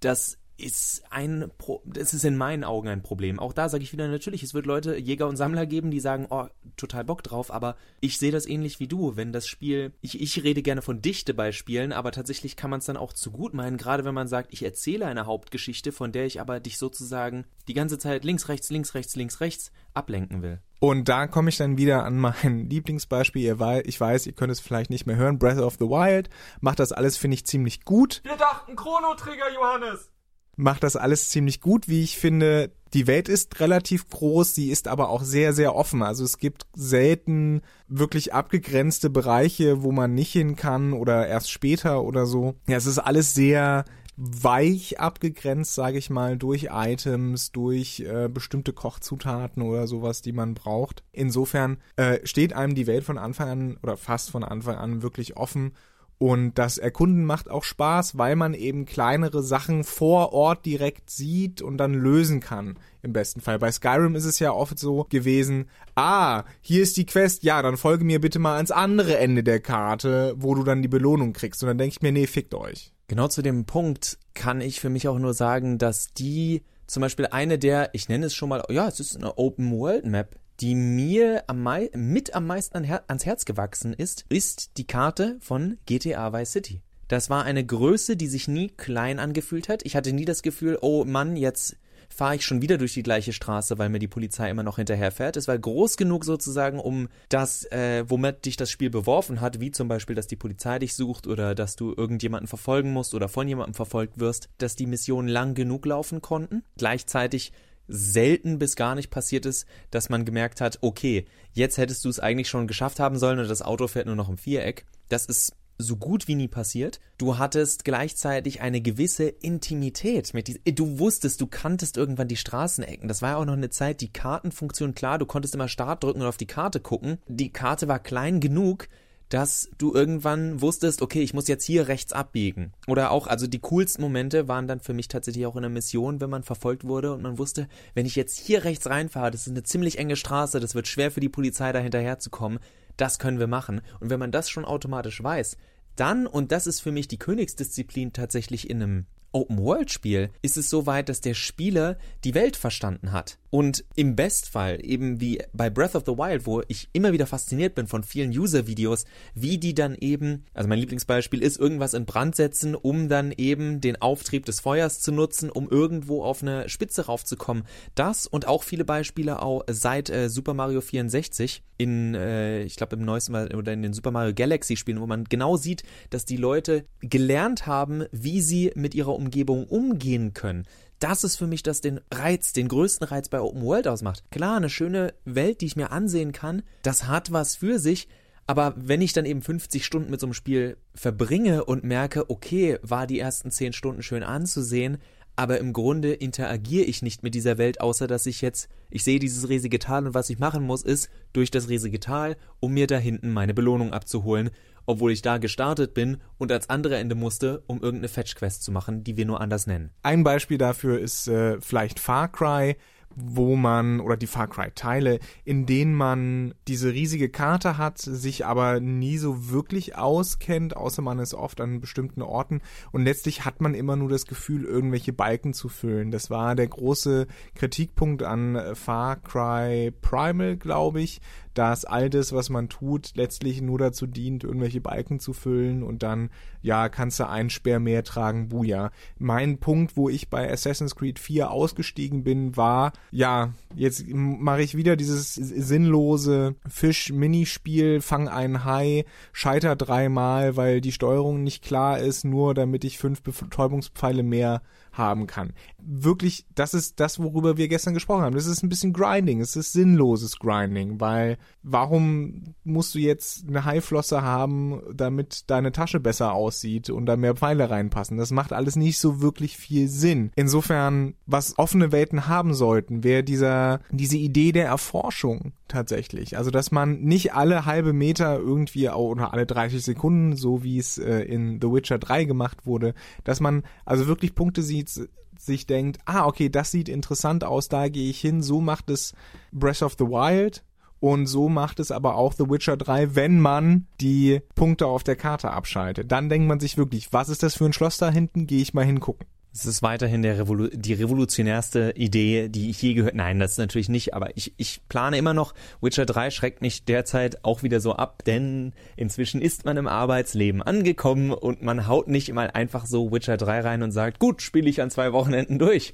Das 0.00 0.38
ist 0.58 1.04
ein 1.10 1.50
Pro 1.56 1.82
das 1.84 2.12
ist 2.12 2.24
in 2.24 2.36
meinen 2.36 2.64
Augen 2.64 2.88
ein 2.88 3.02
Problem. 3.02 3.38
Auch 3.38 3.52
da 3.52 3.68
sage 3.68 3.84
ich 3.84 3.92
wieder 3.92 4.08
natürlich, 4.08 4.42
es 4.42 4.54
wird 4.54 4.66
Leute, 4.66 4.96
Jäger 4.96 5.28
und 5.28 5.36
Sammler 5.36 5.66
geben, 5.66 5.90
die 5.90 6.00
sagen, 6.00 6.26
oh, 6.30 6.46
total 6.76 7.04
Bock 7.04 7.22
drauf, 7.22 7.52
aber 7.52 7.76
ich 8.00 8.18
sehe 8.18 8.32
das 8.32 8.46
ähnlich 8.46 8.80
wie 8.80 8.88
du, 8.88 9.16
wenn 9.16 9.32
das 9.32 9.46
Spiel, 9.46 9.92
ich, 10.00 10.20
ich 10.20 10.42
rede 10.42 10.62
gerne 10.62 10.82
von 10.82 11.00
Dichte 11.00 11.32
bei 11.32 11.52
Spielen, 11.52 11.92
aber 11.92 12.10
tatsächlich 12.10 12.56
kann 12.56 12.70
man 12.70 12.80
es 12.80 12.86
dann 12.86 12.96
auch 12.96 13.12
zu 13.12 13.30
gut 13.30 13.54
meinen, 13.54 13.76
gerade 13.76 14.04
wenn 14.04 14.14
man 14.14 14.28
sagt, 14.28 14.52
ich 14.52 14.64
erzähle 14.64 15.06
eine 15.06 15.26
Hauptgeschichte, 15.26 15.92
von 15.92 16.10
der 16.12 16.26
ich 16.26 16.40
aber 16.40 16.58
dich 16.58 16.76
sozusagen 16.76 17.44
die 17.68 17.74
ganze 17.74 17.98
Zeit 17.98 18.24
links, 18.24 18.48
rechts, 18.48 18.70
links, 18.70 18.94
rechts, 18.94 19.14
links, 19.14 19.40
rechts 19.40 19.70
ablenken 19.94 20.42
will. 20.42 20.60
Und 20.80 21.08
da 21.08 21.26
komme 21.26 21.50
ich 21.50 21.56
dann 21.56 21.76
wieder 21.76 22.04
an 22.04 22.18
mein 22.18 22.68
Lieblingsbeispiel. 22.70 23.56
Ich 23.84 24.00
weiß, 24.00 24.26
ihr 24.26 24.32
könnt 24.32 24.52
es 24.52 24.60
vielleicht 24.60 24.90
nicht 24.90 25.06
mehr 25.06 25.16
hören. 25.16 25.38
Breath 25.38 25.58
of 25.58 25.76
the 25.78 25.86
Wild 25.86 26.30
macht 26.60 26.78
das 26.78 26.92
alles, 26.92 27.16
finde 27.16 27.34
ich, 27.34 27.46
ziemlich 27.46 27.84
gut. 27.84 28.20
Wir 28.24 28.36
dachten 28.36 28.76
Chrono-Trigger, 28.76 29.52
Johannes! 29.54 30.10
Macht 30.58 30.82
das 30.82 30.96
alles 30.96 31.30
ziemlich 31.30 31.60
gut, 31.60 31.88
wie 31.88 32.02
ich 32.02 32.18
finde. 32.18 32.72
Die 32.92 33.06
Welt 33.06 33.28
ist 33.28 33.60
relativ 33.60 34.08
groß, 34.08 34.54
sie 34.54 34.70
ist 34.70 34.88
aber 34.88 35.08
auch 35.08 35.22
sehr, 35.22 35.52
sehr 35.52 35.74
offen. 35.74 36.02
Also 36.02 36.24
es 36.24 36.38
gibt 36.38 36.66
selten 36.74 37.62
wirklich 37.86 38.34
abgegrenzte 38.34 39.08
Bereiche, 39.08 39.82
wo 39.82 39.92
man 39.92 40.14
nicht 40.14 40.32
hin 40.32 40.56
kann 40.56 40.92
oder 40.92 41.26
erst 41.28 41.50
später 41.50 42.02
oder 42.02 42.26
so. 42.26 42.56
Ja, 42.66 42.76
es 42.76 42.86
ist 42.86 42.98
alles 42.98 43.34
sehr 43.34 43.84
weich 44.16 44.98
abgegrenzt, 44.98 45.74
sage 45.74 45.96
ich 45.96 46.10
mal, 46.10 46.36
durch 46.36 46.70
Items, 46.72 47.52
durch 47.52 48.00
äh, 48.00 48.28
bestimmte 48.28 48.72
Kochzutaten 48.72 49.62
oder 49.62 49.86
sowas, 49.86 50.22
die 50.22 50.32
man 50.32 50.54
braucht. 50.54 51.04
Insofern 51.12 51.76
äh, 51.94 52.18
steht 52.26 52.52
einem 52.52 52.74
die 52.74 52.88
Welt 52.88 53.04
von 53.04 53.16
Anfang 53.16 53.48
an 53.48 53.76
oder 53.80 53.96
fast 53.96 54.30
von 54.30 54.42
Anfang 54.42 54.74
an 54.74 55.02
wirklich 55.02 55.36
offen 55.36 55.72
und 56.18 56.58
das 56.58 56.78
Erkunden 56.78 57.24
macht 57.24 57.48
auch 57.48 57.62
Spaß, 57.62 58.18
weil 58.18 58.34
man 58.34 58.52
eben 58.52 58.86
kleinere 58.86 59.42
Sachen 59.42 59.84
vor 59.84 60.32
Ort 60.32 60.66
direkt 60.66 61.10
sieht 61.10 61.62
und 61.62 61.78
dann 61.78 61.94
lösen 61.94 62.40
kann. 62.40 62.76
Im 63.02 63.12
besten 63.12 63.40
Fall. 63.40 63.60
Bei 63.60 63.70
Skyrim 63.70 64.16
ist 64.16 64.24
es 64.24 64.40
ja 64.40 64.52
oft 64.52 64.80
so 64.80 65.06
gewesen, 65.08 65.70
ah, 65.94 66.42
hier 66.60 66.82
ist 66.82 66.96
die 66.96 67.06
Quest, 67.06 67.44
ja, 67.44 67.62
dann 67.62 67.76
folge 67.76 68.04
mir 68.04 68.20
bitte 68.20 68.40
mal 68.40 68.56
ans 68.56 68.72
andere 68.72 69.16
Ende 69.16 69.44
der 69.44 69.60
Karte, 69.60 70.34
wo 70.36 70.56
du 70.56 70.64
dann 70.64 70.82
die 70.82 70.88
Belohnung 70.88 71.32
kriegst. 71.32 71.62
Und 71.62 71.68
dann 71.68 71.78
denke 71.78 71.94
ich 71.94 72.02
mir, 72.02 72.10
nee, 72.10 72.26
fickt 72.26 72.54
euch. 72.54 72.92
Genau 73.06 73.28
zu 73.28 73.40
dem 73.40 73.64
Punkt 73.64 74.18
kann 74.34 74.60
ich 74.60 74.80
für 74.80 74.90
mich 74.90 75.06
auch 75.06 75.18
nur 75.20 75.34
sagen, 75.34 75.78
dass 75.78 76.12
die 76.12 76.64
zum 76.88 77.00
Beispiel 77.02 77.26
eine 77.26 77.58
der, 77.58 77.90
ich 77.92 78.08
nenne 78.08 78.26
es 78.26 78.34
schon 78.34 78.48
mal, 78.48 78.64
ja, 78.70 78.88
es 78.88 78.98
ist 78.98 79.16
eine 79.16 79.38
Open 79.38 79.70
World 79.78 80.04
Map, 80.04 80.34
die 80.60 80.74
mir 80.74 81.44
am 81.46 81.68
mit 81.94 82.34
am 82.34 82.46
meisten 82.46 82.76
an 82.76 82.84
Her 82.84 83.04
ans 83.08 83.26
Herz 83.26 83.44
gewachsen 83.44 83.92
ist, 83.92 84.24
ist 84.28 84.76
die 84.76 84.86
Karte 84.86 85.36
von 85.40 85.78
GTA 85.86 86.32
Vice 86.32 86.52
City. 86.52 86.82
Das 87.08 87.30
war 87.30 87.44
eine 87.44 87.64
Größe, 87.64 88.16
die 88.16 88.26
sich 88.26 88.48
nie 88.48 88.68
klein 88.68 89.18
angefühlt 89.18 89.68
hat. 89.68 89.84
Ich 89.84 89.96
hatte 89.96 90.12
nie 90.12 90.26
das 90.26 90.42
Gefühl, 90.42 90.78
oh 90.82 91.04
Mann, 91.04 91.36
jetzt 91.36 91.76
fahre 92.08 92.36
ich 92.36 92.44
schon 92.44 92.62
wieder 92.62 92.78
durch 92.78 92.94
die 92.94 93.02
gleiche 93.02 93.32
Straße, 93.32 93.78
weil 93.78 93.88
mir 93.88 93.98
die 93.98 94.08
Polizei 94.08 94.50
immer 94.50 94.62
noch 94.62 94.76
hinterher 94.76 95.12
fährt. 95.12 95.36
Es 95.36 95.48
war 95.48 95.58
groß 95.58 95.96
genug 95.96 96.24
sozusagen, 96.24 96.80
um 96.80 97.08
das, 97.28 97.64
äh, 97.70 98.04
womit 98.08 98.44
dich 98.44 98.56
das 98.56 98.70
Spiel 98.70 98.90
beworfen 98.90 99.40
hat, 99.40 99.60
wie 99.60 99.70
zum 99.70 99.88
Beispiel, 99.88 100.16
dass 100.16 100.26
die 100.26 100.36
Polizei 100.36 100.78
dich 100.78 100.94
sucht 100.94 101.26
oder 101.26 101.54
dass 101.54 101.76
du 101.76 101.94
irgendjemanden 101.96 102.48
verfolgen 102.48 102.92
musst 102.92 103.14
oder 103.14 103.28
von 103.28 103.46
jemandem 103.46 103.74
verfolgt 103.74 104.18
wirst, 104.18 104.48
dass 104.58 104.76
die 104.76 104.86
Missionen 104.86 105.28
lang 105.28 105.54
genug 105.54 105.86
laufen 105.86 106.22
konnten. 106.22 106.64
Gleichzeitig 106.76 107.52
selten 107.88 108.58
bis 108.58 108.76
gar 108.76 108.94
nicht 108.94 109.10
passiert 109.10 109.46
ist, 109.46 109.66
dass 109.90 110.08
man 110.08 110.24
gemerkt 110.24 110.60
hat, 110.60 110.78
okay, 110.82 111.24
jetzt 111.52 111.78
hättest 111.78 112.04
du 112.04 112.08
es 112.08 112.20
eigentlich 112.20 112.48
schon 112.48 112.66
geschafft 112.66 113.00
haben 113.00 113.18
sollen 113.18 113.38
und 113.38 113.48
das 113.48 113.62
Auto 113.62 113.88
fährt 113.88 114.06
nur 114.06 114.16
noch 114.16 114.28
im 114.28 114.38
Viereck. 114.38 114.84
Das 115.08 115.26
ist 115.26 115.54
so 115.78 115.96
gut 115.96 116.26
wie 116.26 116.34
nie 116.34 116.48
passiert. 116.48 117.00
Du 117.18 117.38
hattest 117.38 117.84
gleichzeitig 117.84 118.60
eine 118.60 118.80
gewisse 118.80 119.28
Intimität 119.28 120.34
mit 120.34 120.48
diesem, 120.48 120.62
du 120.64 120.98
wusstest, 120.98 121.40
du 121.40 121.46
kanntest 121.46 121.96
irgendwann 121.96 122.28
die 122.28 122.36
Straßenecken. 122.36 123.08
Das 123.08 123.22
war 123.22 123.30
ja 123.30 123.36
auch 123.36 123.44
noch 123.44 123.52
eine 123.52 123.70
Zeit, 123.70 124.00
die 124.00 124.12
Kartenfunktion, 124.12 124.94
klar, 124.94 125.18
du 125.18 125.26
konntest 125.26 125.54
immer 125.54 125.68
Start 125.68 126.02
drücken 126.02 126.20
und 126.20 126.26
auf 126.26 126.36
die 126.36 126.46
Karte 126.46 126.80
gucken. 126.80 127.18
Die 127.28 127.52
Karte 127.52 127.86
war 127.86 128.00
klein 128.00 128.40
genug, 128.40 128.88
dass 129.28 129.68
du 129.76 129.92
irgendwann 129.92 130.60
wusstest, 130.60 131.02
okay, 131.02 131.20
ich 131.20 131.34
muss 131.34 131.48
jetzt 131.48 131.64
hier 131.64 131.88
rechts 131.88 132.12
abbiegen. 132.12 132.72
Oder 132.86 133.10
auch, 133.10 133.26
also 133.26 133.46
die 133.46 133.58
coolsten 133.58 134.02
Momente 134.02 134.48
waren 134.48 134.66
dann 134.66 134.80
für 134.80 134.94
mich 134.94 135.08
tatsächlich 135.08 135.46
auch 135.46 135.56
in 135.56 135.62
der 135.62 135.70
Mission, 135.70 136.20
wenn 136.20 136.30
man 136.30 136.42
verfolgt 136.42 136.84
wurde 136.84 137.12
und 137.12 137.22
man 137.22 137.38
wusste, 137.38 137.68
wenn 137.94 138.06
ich 138.06 138.16
jetzt 138.16 138.38
hier 138.38 138.64
rechts 138.64 138.88
reinfahre, 138.88 139.30
das 139.30 139.46
ist 139.46 139.50
eine 139.50 139.62
ziemlich 139.62 139.98
enge 139.98 140.16
Straße, 140.16 140.60
das 140.60 140.74
wird 140.74 140.88
schwer 140.88 141.10
für 141.10 141.20
die 141.20 141.28
Polizei 141.28 141.72
da 141.72 141.78
hinterherzukommen, 141.78 142.58
das 142.96 143.18
können 143.18 143.38
wir 143.38 143.46
machen. 143.46 143.82
Und 144.00 144.10
wenn 144.10 144.20
man 144.20 144.32
das 144.32 144.48
schon 144.48 144.64
automatisch 144.64 145.22
weiß, 145.22 145.56
dann, 145.96 146.26
und 146.26 146.52
das 146.52 146.66
ist 146.66 146.80
für 146.80 146.92
mich 146.92 147.08
die 147.08 147.18
Königsdisziplin 147.18 148.12
tatsächlich 148.12 148.70
in 148.70 148.82
einem 148.82 149.06
Open-World-Spiel, 149.38 150.30
ist 150.42 150.56
es 150.56 150.68
so 150.68 150.86
weit, 150.86 151.08
dass 151.08 151.20
der 151.20 151.34
Spieler 151.34 151.96
die 152.24 152.34
Welt 152.34 152.56
verstanden 152.56 153.12
hat. 153.12 153.38
Und 153.50 153.84
im 153.94 154.14
Bestfall, 154.14 154.78
eben 154.84 155.20
wie 155.20 155.40
bei 155.52 155.70
Breath 155.70 155.94
of 155.94 156.02
the 156.04 156.12
Wild, 156.12 156.46
wo 156.46 156.62
ich 156.68 156.88
immer 156.92 157.12
wieder 157.12 157.26
fasziniert 157.26 157.74
bin 157.74 157.86
von 157.86 158.02
vielen 158.02 158.30
User-Videos, 158.30 159.06
wie 159.34 159.58
die 159.58 159.74
dann 159.74 159.94
eben, 159.94 160.44
also 160.52 160.68
mein 160.68 160.78
Lieblingsbeispiel 160.78 161.42
ist, 161.42 161.58
irgendwas 161.58 161.94
in 161.94 162.04
Brand 162.04 162.36
setzen, 162.36 162.74
um 162.74 163.08
dann 163.08 163.32
eben 163.32 163.80
den 163.80 164.00
Auftrieb 164.02 164.44
des 164.44 164.60
Feuers 164.60 165.00
zu 165.00 165.12
nutzen, 165.12 165.50
um 165.50 165.70
irgendwo 165.70 166.22
auf 166.24 166.42
eine 166.42 166.68
Spitze 166.68 167.06
raufzukommen. 167.06 167.64
Das 167.94 168.26
und 168.26 168.46
auch 168.46 168.64
viele 168.64 168.84
Beispiele 168.84 169.40
auch 169.40 169.62
seit 169.70 170.10
äh, 170.10 170.28
Super 170.28 170.52
Mario 170.52 170.80
64 170.80 171.62
in, 171.78 172.14
äh, 172.14 172.62
ich 172.64 172.76
glaube 172.76 172.96
im 172.96 173.04
neuesten 173.04 173.32
Mal 173.32 173.54
oder 173.54 173.72
in 173.72 173.82
den 173.82 173.92
Super 173.92 174.10
Mario 174.10 174.34
Galaxy 174.34 174.76
Spielen, 174.76 175.00
wo 175.00 175.06
man 175.06 175.24
genau 175.24 175.56
sieht, 175.56 175.84
dass 176.10 176.24
die 176.24 176.36
Leute 176.36 176.84
gelernt 177.00 177.66
haben, 177.66 178.04
wie 178.10 178.40
sie 178.42 178.72
mit 178.74 178.94
ihrer 178.94 179.14
Umgebung 179.14 179.27
umgehen 179.64 180.34
können 180.34 180.66
das 180.98 181.24
ist 181.24 181.36
für 181.36 181.46
mich 181.46 181.62
das 181.62 181.80
den 181.80 182.00
Reiz, 182.12 182.52
den 182.52 182.68
größten 182.68 183.06
Reiz 183.06 183.28
bei 183.28 183.40
Open 183.40 183.62
World 183.62 183.88
ausmacht. 183.88 184.24
Klar, 184.30 184.56
eine 184.56 184.70
schöne 184.70 185.14
Welt, 185.24 185.60
die 185.60 185.66
ich 185.66 185.76
mir 185.76 185.92
ansehen 185.92 186.32
kann, 186.32 186.62
das 186.82 187.06
hat 187.06 187.32
was 187.32 187.56
für 187.56 187.78
sich, 187.78 188.08
aber 188.46 188.74
wenn 188.76 189.02
ich 189.02 189.12
dann 189.12 189.26
eben 189.26 189.42
50 189.42 189.84
Stunden 189.84 190.10
mit 190.10 190.20
so 190.20 190.26
einem 190.26 190.34
Spiel 190.34 190.78
verbringe 190.94 191.64
und 191.64 191.84
merke, 191.84 192.30
okay, 192.30 192.78
war 192.82 193.06
die 193.06 193.18
ersten 193.18 193.50
10 193.50 193.72
Stunden 193.72 194.02
schön 194.02 194.22
anzusehen, 194.22 194.98
aber 195.36 195.58
im 195.58 195.72
Grunde 195.72 196.14
interagiere 196.14 196.84
ich 196.84 197.02
nicht 197.02 197.22
mit 197.22 197.34
dieser 197.34 197.58
Welt, 197.58 197.80
außer 197.80 198.08
dass 198.08 198.26
ich 198.26 198.40
jetzt, 198.40 198.68
ich 198.90 199.04
sehe 199.04 199.20
dieses 199.20 199.48
riesige 199.48 199.78
Tal 199.78 200.06
und 200.06 200.14
was 200.14 200.30
ich 200.30 200.40
machen 200.40 200.64
muss, 200.64 200.82
ist 200.82 201.10
durch 201.32 201.52
das 201.52 201.68
riesige 201.68 202.00
Tal, 202.00 202.36
um 202.58 202.72
mir 202.72 202.88
da 202.88 202.98
hinten 202.98 203.32
meine 203.32 203.54
Belohnung 203.54 203.92
abzuholen 203.92 204.50
obwohl 204.88 205.12
ich 205.12 205.20
da 205.20 205.36
gestartet 205.36 205.92
bin 205.92 206.16
und 206.38 206.50
als 206.50 206.70
andere 206.70 206.96
Ende 206.96 207.14
musste, 207.14 207.62
um 207.66 207.82
irgendeine 207.82 208.08
Fetch-Quest 208.08 208.62
zu 208.64 208.72
machen, 208.72 209.04
die 209.04 209.18
wir 209.18 209.26
nur 209.26 209.42
anders 209.42 209.66
nennen. 209.66 209.90
Ein 210.02 210.24
Beispiel 210.24 210.56
dafür 210.56 210.98
ist 210.98 211.28
äh, 211.28 211.60
vielleicht 211.60 212.00
Far 212.00 212.32
Cry 212.32 212.74
wo 213.20 213.56
man, 213.56 214.00
oder 214.00 214.16
die 214.16 214.26
Far 214.26 214.48
Cry-Teile, 214.48 215.18
in 215.44 215.66
denen 215.66 215.94
man 215.94 216.54
diese 216.68 216.92
riesige 216.92 217.28
Karte 217.28 217.76
hat, 217.76 217.98
sich 217.98 218.46
aber 218.46 218.80
nie 218.80 219.18
so 219.18 219.50
wirklich 219.50 219.96
auskennt, 219.96 220.76
außer 220.76 221.02
man 221.02 221.18
ist 221.18 221.34
oft 221.34 221.60
an 221.60 221.80
bestimmten 221.80 222.22
Orten 222.22 222.60
und 222.92 223.04
letztlich 223.04 223.44
hat 223.44 223.60
man 223.60 223.74
immer 223.74 223.96
nur 223.96 224.08
das 224.08 224.26
Gefühl, 224.26 224.64
irgendwelche 224.64 225.12
Balken 225.12 225.52
zu 225.52 225.68
füllen. 225.68 226.10
Das 226.10 226.30
war 226.30 226.54
der 226.54 226.68
große 226.68 227.26
Kritikpunkt 227.54 228.22
an 228.22 228.74
Far 228.74 229.16
Cry 229.16 229.90
Primal, 230.00 230.56
glaube 230.56 231.00
ich, 231.00 231.20
dass 231.58 231.84
all 231.84 232.08
das, 232.08 232.32
was 232.32 232.50
man 232.50 232.68
tut, 232.68 233.16
letztlich 233.16 233.60
nur 233.60 233.80
dazu 233.80 234.06
dient, 234.06 234.44
irgendwelche 234.44 234.80
Balken 234.80 235.18
zu 235.18 235.32
füllen 235.32 235.82
und 235.82 236.04
dann, 236.04 236.30
ja, 236.62 236.88
kannst 236.88 237.18
du 237.18 237.28
einen 237.28 237.50
Speer 237.50 237.80
mehr 237.80 238.04
tragen, 238.04 238.48
buja. 238.48 238.92
Mein 239.18 239.58
Punkt, 239.58 239.96
wo 239.96 240.08
ich 240.08 240.30
bei 240.30 240.48
Assassin's 240.48 240.94
Creed 240.94 241.18
4 241.18 241.50
ausgestiegen 241.50 242.22
bin, 242.22 242.56
war, 242.56 242.92
ja, 243.10 243.54
jetzt 243.74 244.06
mache 244.08 244.62
ich 244.62 244.76
wieder 244.76 244.94
dieses 244.94 245.34
sinnlose 245.34 246.54
Fisch-Minispiel, 246.68 248.02
fang 248.02 248.28
einen 248.28 248.64
Hai, 248.64 249.04
scheiter 249.32 249.74
dreimal, 249.74 250.56
weil 250.56 250.80
die 250.80 250.92
Steuerung 250.92 251.42
nicht 251.42 251.64
klar 251.64 251.98
ist, 251.98 252.24
nur 252.24 252.54
damit 252.54 252.84
ich 252.84 252.98
fünf 252.98 253.22
Betäubungspfeile 253.22 254.22
mehr 254.22 254.62
haben 254.92 255.26
kann. 255.26 255.54
Wirklich, 255.78 256.46
das 256.54 256.74
ist 256.74 257.00
das, 257.00 257.18
worüber 257.20 257.56
wir 257.56 257.68
gestern 257.68 257.94
gesprochen 257.94 258.22
haben. 258.22 258.34
Das 258.34 258.46
ist 258.46 258.62
ein 258.62 258.68
bisschen 258.68 258.92
Grinding, 258.92 259.40
es 259.40 259.56
ist 259.56 259.72
sinnloses 259.72 260.38
Grinding, 260.38 261.00
weil 261.00 261.38
warum 261.62 262.54
musst 262.64 262.94
du 262.94 262.98
jetzt 262.98 263.46
eine 263.48 263.64
Haiflosse 263.64 264.22
haben, 264.22 264.80
damit 264.94 265.50
deine 265.50 265.72
Tasche 265.72 266.00
besser 266.00 266.32
aussieht 266.32 266.90
und 266.90 267.06
da 267.06 267.16
mehr 267.16 267.34
Pfeile 267.34 267.70
reinpassen? 267.70 268.16
Das 268.16 268.30
macht 268.30 268.52
alles 268.52 268.76
nicht 268.76 268.98
so 268.98 269.20
wirklich 269.20 269.56
viel 269.56 269.88
Sinn. 269.88 270.30
Insofern, 270.36 271.14
was 271.26 271.58
offene 271.58 271.92
Welten 271.92 272.28
haben 272.28 272.54
sollten, 272.54 273.04
wäre 273.04 273.24
dieser, 273.24 273.80
diese 273.90 274.16
Idee 274.16 274.52
der 274.52 274.66
Erforschung 274.66 275.52
tatsächlich. 275.66 276.36
Also, 276.36 276.50
dass 276.50 276.70
man 276.70 277.00
nicht 277.00 277.34
alle 277.34 277.66
halbe 277.66 277.92
Meter 277.92 278.38
irgendwie 278.38 278.88
oder 278.88 279.32
alle 279.32 279.46
30 279.46 279.82
Sekunden, 279.82 280.36
so 280.36 280.62
wie 280.62 280.78
es 280.78 280.98
äh, 280.98 281.20
in 281.20 281.60
The 281.60 281.68
Witcher 281.68 281.98
3 281.98 282.24
gemacht 282.24 282.66
wurde, 282.66 282.94
dass 283.24 283.40
man 283.40 283.62
also 283.84 284.06
wirklich 284.06 284.34
Punkte 284.34 284.62
sieht, 284.62 284.90
sich 285.38 285.66
denkt, 285.66 285.98
ah, 286.04 286.26
okay, 286.26 286.48
das 286.48 286.70
sieht 286.70 286.88
interessant 286.88 287.44
aus, 287.44 287.68
da 287.68 287.88
gehe 287.88 288.10
ich 288.10 288.20
hin, 288.20 288.42
so 288.42 288.60
macht 288.60 288.90
es 288.90 289.14
Breath 289.52 289.82
of 289.82 289.94
the 289.98 290.04
Wild 290.04 290.64
und 291.00 291.26
so 291.26 291.48
macht 291.48 291.80
es 291.80 291.90
aber 291.90 292.16
auch 292.16 292.32
The 292.32 292.48
Witcher 292.48 292.76
3, 292.76 293.14
wenn 293.14 293.40
man 293.40 293.86
die 294.00 294.40
Punkte 294.54 294.86
auf 294.86 295.04
der 295.04 295.16
Karte 295.16 295.50
abschaltet. 295.50 296.10
Dann 296.10 296.28
denkt 296.28 296.48
man 296.48 296.60
sich 296.60 296.76
wirklich, 296.76 297.12
was 297.12 297.28
ist 297.28 297.42
das 297.42 297.56
für 297.56 297.66
ein 297.66 297.72
Schloss 297.72 297.98
da 297.98 298.10
hinten? 298.10 298.46
Gehe 298.46 298.62
ich 298.62 298.74
mal 298.74 298.84
hingucken. 298.84 299.26
Es 299.58 299.66
ist 299.66 299.82
weiterhin 299.82 300.24
Revolu 300.24 300.68
die 300.72 300.92
revolutionärste 300.92 301.92
Idee, 301.96 302.48
die 302.48 302.70
ich 302.70 302.80
je 302.80 302.94
gehört. 302.94 303.16
Nein, 303.16 303.40
das 303.40 303.52
ist 303.52 303.58
natürlich 303.58 303.88
nicht, 303.88 304.14
aber 304.14 304.36
ich, 304.36 304.54
ich 304.56 304.82
plane 304.88 305.18
immer 305.18 305.34
noch. 305.34 305.52
Witcher 305.80 306.06
3 306.06 306.30
schreckt 306.30 306.62
mich 306.62 306.84
derzeit 306.84 307.44
auch 307.44 307.64
wieder 307.64 307.80
so 307.80 307.94
ab, 307.96 308.22
denn 308.24 308.72
inzwischen 308.94 309.42
ist 309.42 309.64
man 309.64 309.76
im 309.76 309.88
Arbeitsleben 309.88 310.62
angekommen 310.62 311.32
und 311.32 311.60
man 311.60 311.88
haut 311.88 312.06
nicht 312.06 312.32
mal 312.32 312.52
einfach 312.52 312.86
so 312.86 313.10
Witcher 313.10 313.36
3 313.36 313.62
rein 313.62 313.82
und 313.82 313.90
sagt, 313.90 314.20
gut, 314.20 314.42
spiele 314.42 314.70
ich 314.70 314.80
an 314.80 314.92
zwei 314.92 315.12
Wochenenden 315.12 315.58
durch. 315.58 315.92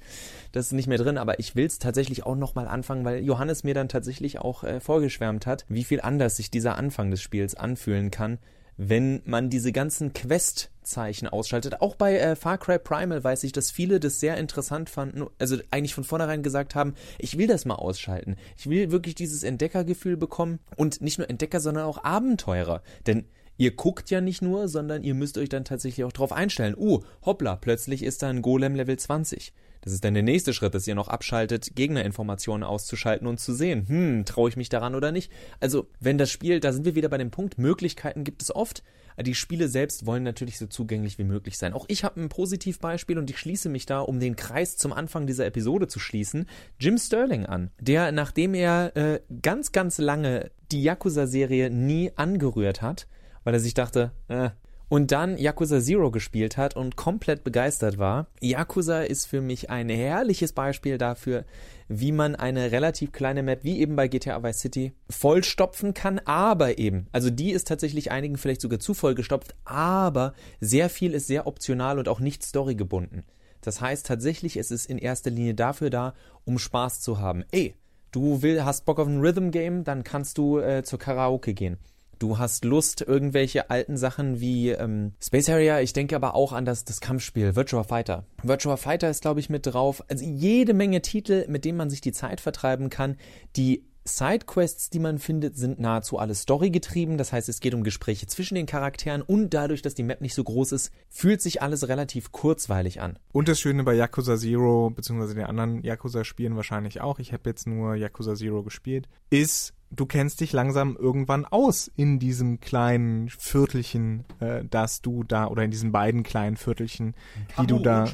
Das 0.52 0.66
ist 0.66 0.72
nicht 0.72 0.86
mehr 0.86 0.98
drin, 0.98 1.16
aber 1.16 1.38
ich 1.38 1.56
will 1.56 1.64
es 1.64 1.78
tatsächlich 1.78 2.26
auch 2.26 2.36
nochmal 2.36 2.68
anfangen, 2.68 3.06
weil 3.06 3.24
Johannes 3.24 3.64
mir 3.64 3.72
dann 3.72 3.88
tatsächlich 3.88 4.40
auch 4.40 4.64
äh, 4.64 4.78
vorgeschwärmt 4.78 5.46
hat, 5.46 5.64
wie 5.70 5.84
viel 5.84 6.02
anders 6.02 6.36
sich 6.36 6.50
dieser 6.50 6.76
Anfang 6.76 7.10
des 7.10 7.22
Spiels 7.22 7.54
anfühlen 7.54 8.10
kann, 8.10 8.36
wenn 8.76 9.22
man 9.24 9.50
diese 9.50 9.72
ganzen 9.72 10.12
Quest-Zeichen 10.12 11.28
ausschaltet. 11.28 11.80
Auch 11.80 11.94
bei 11.94 12.18
äh, 12.18 12.36
Far 12.36 12.58
Cry 12.58 12.78
Primal 12.78 13.22
weiß 13.22 13.44
ich, 13.44 13.52
dass 13.52 13.70
viele 13.70 14.00
das 14.00 14.20
sehr 14.20 14.36
interessant 14.36 14.90
fanden, 14.90 15.26
also 15.38 15.56
eigentlich 15.70 15.94
von 15.94 16.04
vornherein 16.04 16.42
gesagt 16.42 16.74
haben, 16.74 16.94
ich 17.18 17.38
will 17.38 17.46
das 17.46 17.64
mal 17.64 17.76
ausschalten. 17.76 18.36
Ich 18.56 18.68
will 18.68 18.90
wirklich 18.90 19.14
dieses 19.14 19.42
Entdeckergefühl 19.42 20.16
bekommen 20.16 20.60
und 20.76 21.00
nicht 21.00 21.18
nur 21.18 21.30
Entdecker, 21.30 21.60
sondern 21.60 21.84
auch 21.84 22.04
Abenteurer. 22.04 22.82
Denn 23.06 23.26
ihr 23.56 23.74
guckt 23.74 24.10
ja 24.10 24.20
nicht 24.20 24.42
nur, 24.42 24.68
sondern 24.68 25.02
ihr 25.02 25.14
müsst 25.14 25.38
euch 25.38 25.48
dann 25.48 25.64
tatsächlich 25.64 26.04
auch 26.04 26.12
drauf 26.12 26.32
einstellen. 26.32 26.74
Uh, 26.76 27.02
hoppla, 27.24 27.56
plötzlich 27.56 28.02
ist 28.02 28.22
da 28.22 28.28
ein 28.28 28.42
Golem 28.42 28.74
Level 28.74 28.98
20. 28.98 29.52
Das 29.84 29.92
ist 29.92 30.02
dann 30.02 30.14
der 30.14 30.22
nächste 30.22 30.54
Schritt, 30.54 30.74
dass 30.74 30.86
ihr 30.86 30.94
noch 30.94 31.08
abschaltet, 31.08 31.76
Gegnerinformationen 31.76 32.64
auszuschalten 32.64 33.26
und 33.26 33.38
zu 33.38 33.52
sehen, 33.52 33.86
hm, 33.86 34.24
traue 34.24 34.48
ich 34.48 34.56
mich 34.56 34.70
daran 34.70 34.94
oder 34.94 35.12
nicht. 35.12 35.30
Also, 35.60 35.88
wenn 36.00 36.16
das 36.16 36.30
Spiel, 36.30 36.58
da 36.58 36.72
sind 36.72 36.86
wir 36.86 36.94
wieder 36.94 37.10
bei 37.10 37.18
dem 37.18 37.30
Punkt, 37.30 37.58
Möglichkeiten 37.58 38.24
gibt 38.24 38.40
es 38.40 38.54
oft. 38.54 38.82
Die 39.20 39.34
Spiele 39.34 39.68
selbst 39.68 40.06
wollen 40.06 40.22
natürlich 40.22 40.58
so 40.58 40.66
zugänglich 40.66 41.18
wie 41.18 41.24
möglich 41.24 41.58
sein. 41.58 41.74
Auch 41.74 41.84
ich 41.88 42.02
habe 42.02 42.18
ein 42.18 42.30
Positivbeispiel 42.30 43.18
und 43.18 43.28
ich 43.28 43.38
schließe 43.38 43.68
mich 43.68 43.84
da, 43.84 44.00
um 44.00 44.20
den 44.20 44.36
Kreis 44.36 44.78
zum 44.78 44.94
Anfang 44.94 45.26
dieser 45.26 45.44
Episode 45.44 45.86
zu 45.86 46.00
schließen, 46.00 46.46
Jim 46.80 46.96
Sterling 46.96 47.44
an, 47.44 47.70
der, 47.78 48.10
nachdem 48.10 48.54
er 48.54 48.96
äh, 48.96 49.20
ganz, 49.42 49.70
ganz 49.70 49.98
lange 49.98 50.50
die 50.72 50.82
Yakuza-Serie 50.82 51.68
nie 51.68 52.10
angerührt 52.16 52.80
hat, 52.80 53.06
weil 53.44 53.52
er 53.52 53.60
sich 53.60 53.74
dachte, 53.74 54.12
äh, 54.28 54.48
und 54.94 55.10
dann 55.10 55.38
Yakuza 55.38 55.80
Zero 55.80 56.12
gespielt 56.12 56.56
hat 56.56 56.76
und 56.76 56.94
komplett 56.94 57.42
begeistert 57.42 57.98
war. 57.98 58.28
Yakuza 58.40 59.00
ist 59.02 59.26
für 59.26 59.40
mich 59.40 59.68
ein 59.68 59.88
herrliches 59.88 60.52
Beispiel 60.52 60.98
dafür, 60.98 61.44
wie 61.88 62.12
man 62.12 62.36
eine 62.36 62.70
relativ 62.70 63.10
kleine 63.10 63.42
Map, 63.42 63.64
wie 63.64 63.80
eben 63.80 63.96
bei 63.96 64.06
GTA 64.06 64.44
Vice 64.44 64.60
City, 64.60 64.92
vollstopfen 65.10 65.94
kann, 65.94 66.20
aber 66.26 66.78
eben, 66.78 67.08
also 67.10 67.28
die 67.28 67.50
ist 67.50 67.66
tatsächlich 67.66 68.12
einigen 68.12 68.36
vielleicht 68.36 68.60
sogar 68.60 68.78
zu 68.78 68.94
voll 68.94 69.16
gestopft, 69.16 69.56
aber 69.64 70.32
sehr 70.60 70.88
viel 70.88 71.12
ist 71.12 71.26
sehr 71.26 71.48
optional 71.48 71.98
und 71.98 72.08
auch 72.08 72.20
nicht 72.20 72.44
storygebunden. 72.44 73.24
Das 73.62 73.80
heißt 73.80 74.06
tatsächlich, 74.06 74.56
es 74.56 74.70
ist 74.70 74.88
in 74.88 74.98
erster 74.98 75.30
Linie 75.30 75.54
dafür 75.54 75.90
da, 75.90 76.14
um 76.44 76.56
Spaß 76.56 77.00
zu 77.00 77.18
haben. 77.18 77.42
Ey, 77.50 77.74
du 78.12 78.42
will, 78.42 78.64
hast 78.64 78.84
Bock 78.84 79.00
auf 79.00 79.08
ein 79.08 79.18
Rhythm 79.18 79.50
Game, 79.50 79.82
dann 79.82 80.04
kannst 80.04 80.38
du 80.38 80.60
äh, 80.60 80.84
zur 80.84 81.00
Karaoke 81.00 81.52
gehen. 81.52 81.78
Du 82.24 82.38
hast 82.38 82.64
Lust, 82.64 83.02
irgendwelche 83.02 83.68
alten 83.68 83.98
Sachen 83.98 84.40
wie 84.40 84.70
ähm, 84.70 85.12
Space 85.22 85.50
Harrier, 85.50 85.82
ich 85.82 85.92
denke 85.92 86.16
aber 86.16 86.34
auch 86.34 86.54
an 86.54 86.64
das, 86.64 86.86
das 86.86 87.02
Kampfspiel 87.02 87.54
Virtua 87.54 87.82
Fighter. 87.82 88.24
Virtua 88.42 88.78
Fighter 88.78 89.10
ist, 89.10 89.20
glaube 89.20 89.40
ich, 89.40 89.50
mit 89.50 89.66
drauf. 89.66 90.02
Also 90.08 90.24
jede 90.24 90.72
Menge 90.72 91.02
Titel, 91.02 91.44
mit 91.50 91.66
denen 91.66 91.76
man 91.76 91.90
sich 91.90 92.00
die 92.00 92.12
Zeit 92.12 92.40
vertreiben 92.40 92.88
kann, 92.88 93.18
die 93.56 93.84
Sidequests, 94.06 94.88
die 94.88 95.00
man 95.00 95.18
findet, 95.18 95.58
sind 95.58 95.80
nahezu 95.80 96.18
alle 96.18 96.34
storygetrieben. 96.34 97.18
Das 97.18 97.30
heißt, 97.30 97.50
es 97.50 97.60
geht 97.60 97.74
um 97.74 97.84
Gespräche 97.84 98.26
zwischen 98.26 98.54
den 98.54 98.64
Charakteren 98.64 99.20
und 99.20 99.52
dadurch, 99.52 99.82
dass 99.82 99.94
die 99.94 100.02
Map 100.02 100.22
nicht 100.22 100.34
so 100.34 100.44
groß 100.44 100.72
ist, 100.72 100.92
fühlt 101.10 101.42
sich 101.42 101.60
alles 101.60 101.88
relativ 101.88 102.32
kurzweilig 102.32 103.02
an. 103.02 103.18
Und 103.32 103.48
das 103.48 103.60
Schöne 103.60 103.84
bei 103.84 103.92
Yakuza 103.92 104.38
Zero, 104.38 104.88
beziehungsweise 104.88 105.34
den 105.34 105.44
anderen 105.44 105.82
Yakuza-Spielen 105.82 106.56
wahrscheinlich 106.56 107.02
auch, 107.02 107.18
ich 107.18 107.34
habe 107.34 107.50
jetzt 107.50 107.66
nur 107.66 107.96
Yakuza 107.96 108.34
Zero 108.34 108.62
gespielt, 108.62 109.08
ist, 109.28 109.74
du 109.94 110.06
kennst 110.06 110.40
dich 110.40 110.52
langsam 110.52 110.96
irgendwann 110.96 111.44
aus 111.44 111.90
in 111.96 112.18
diesem 112.18 112.60
kleinen 112.60 113.28
Viertelchen, 113.28 114.24
äh, 114.40 114.64
das 114.64 115.02
du 115.02 115.24
da, 115.24 115.46
oder 115.46 115.62
in 115.64 115.70
diesen 115.70 115.92
beiden 115.92 116.22
kleinen 116.22 116.56
Viertelchen, 116.56 117.14
die 117.60 117.66
du 117.66 117.78
da. 117.78 118.08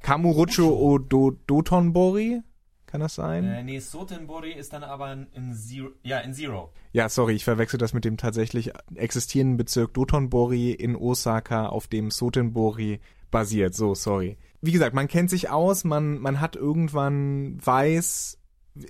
Kamurocho 0.00 0.68
o 0.68 0.98
Do 0.98 1.32
Dotonbori? 1.46 2.42
Kann 2.90 3.02
das 3.02 3.14
sein? 3.14 3.44
Äh, 3.44 3.62
nee, 3.62 3.78
Sotenbori 3.78 4.52
ist 4.52 4.72
dann 4.72 4.82
aber 4.82 5.12
in 5.12 5.54
Zero. 5.54 5.90
Ja, 6.02 6.18
in 6.18 6.34
Zero. 6.34 6.72
Ja, 6.92 7.08
sorry, 7.08 7.34
ich 7.34 7.44
verwechsel 7.44 7.78
das 7.78 7.92
mit 7.92 8.04
dem 8.04 8.16
tatsächlich 8.16 8.72
existierenden 8.96 9.56
Bezirk 9.56 9.94
Dotonbori 9.94 10.72
in 10.72 10.96
Osaka, 10.96 11.66
auf 11.66 11.86
dem 11.86 12.10
Sotenbori 12.10 12.98
basiert. 13.30 13.74
So, 13.74 13.94
sorry. 13.94 14.38
Wie 14.60 14.72
gesagt, 14.72 14.92
man 14.92 15.06
kennt 15.06 15.30
sich 15.30 15.50
aus, 15.50 15.84
man, 15.84 16.18
man 16.18 16.40
hat 16.40 16.56
irgendwann 16.56 17.64
weiß, 17.64 18.39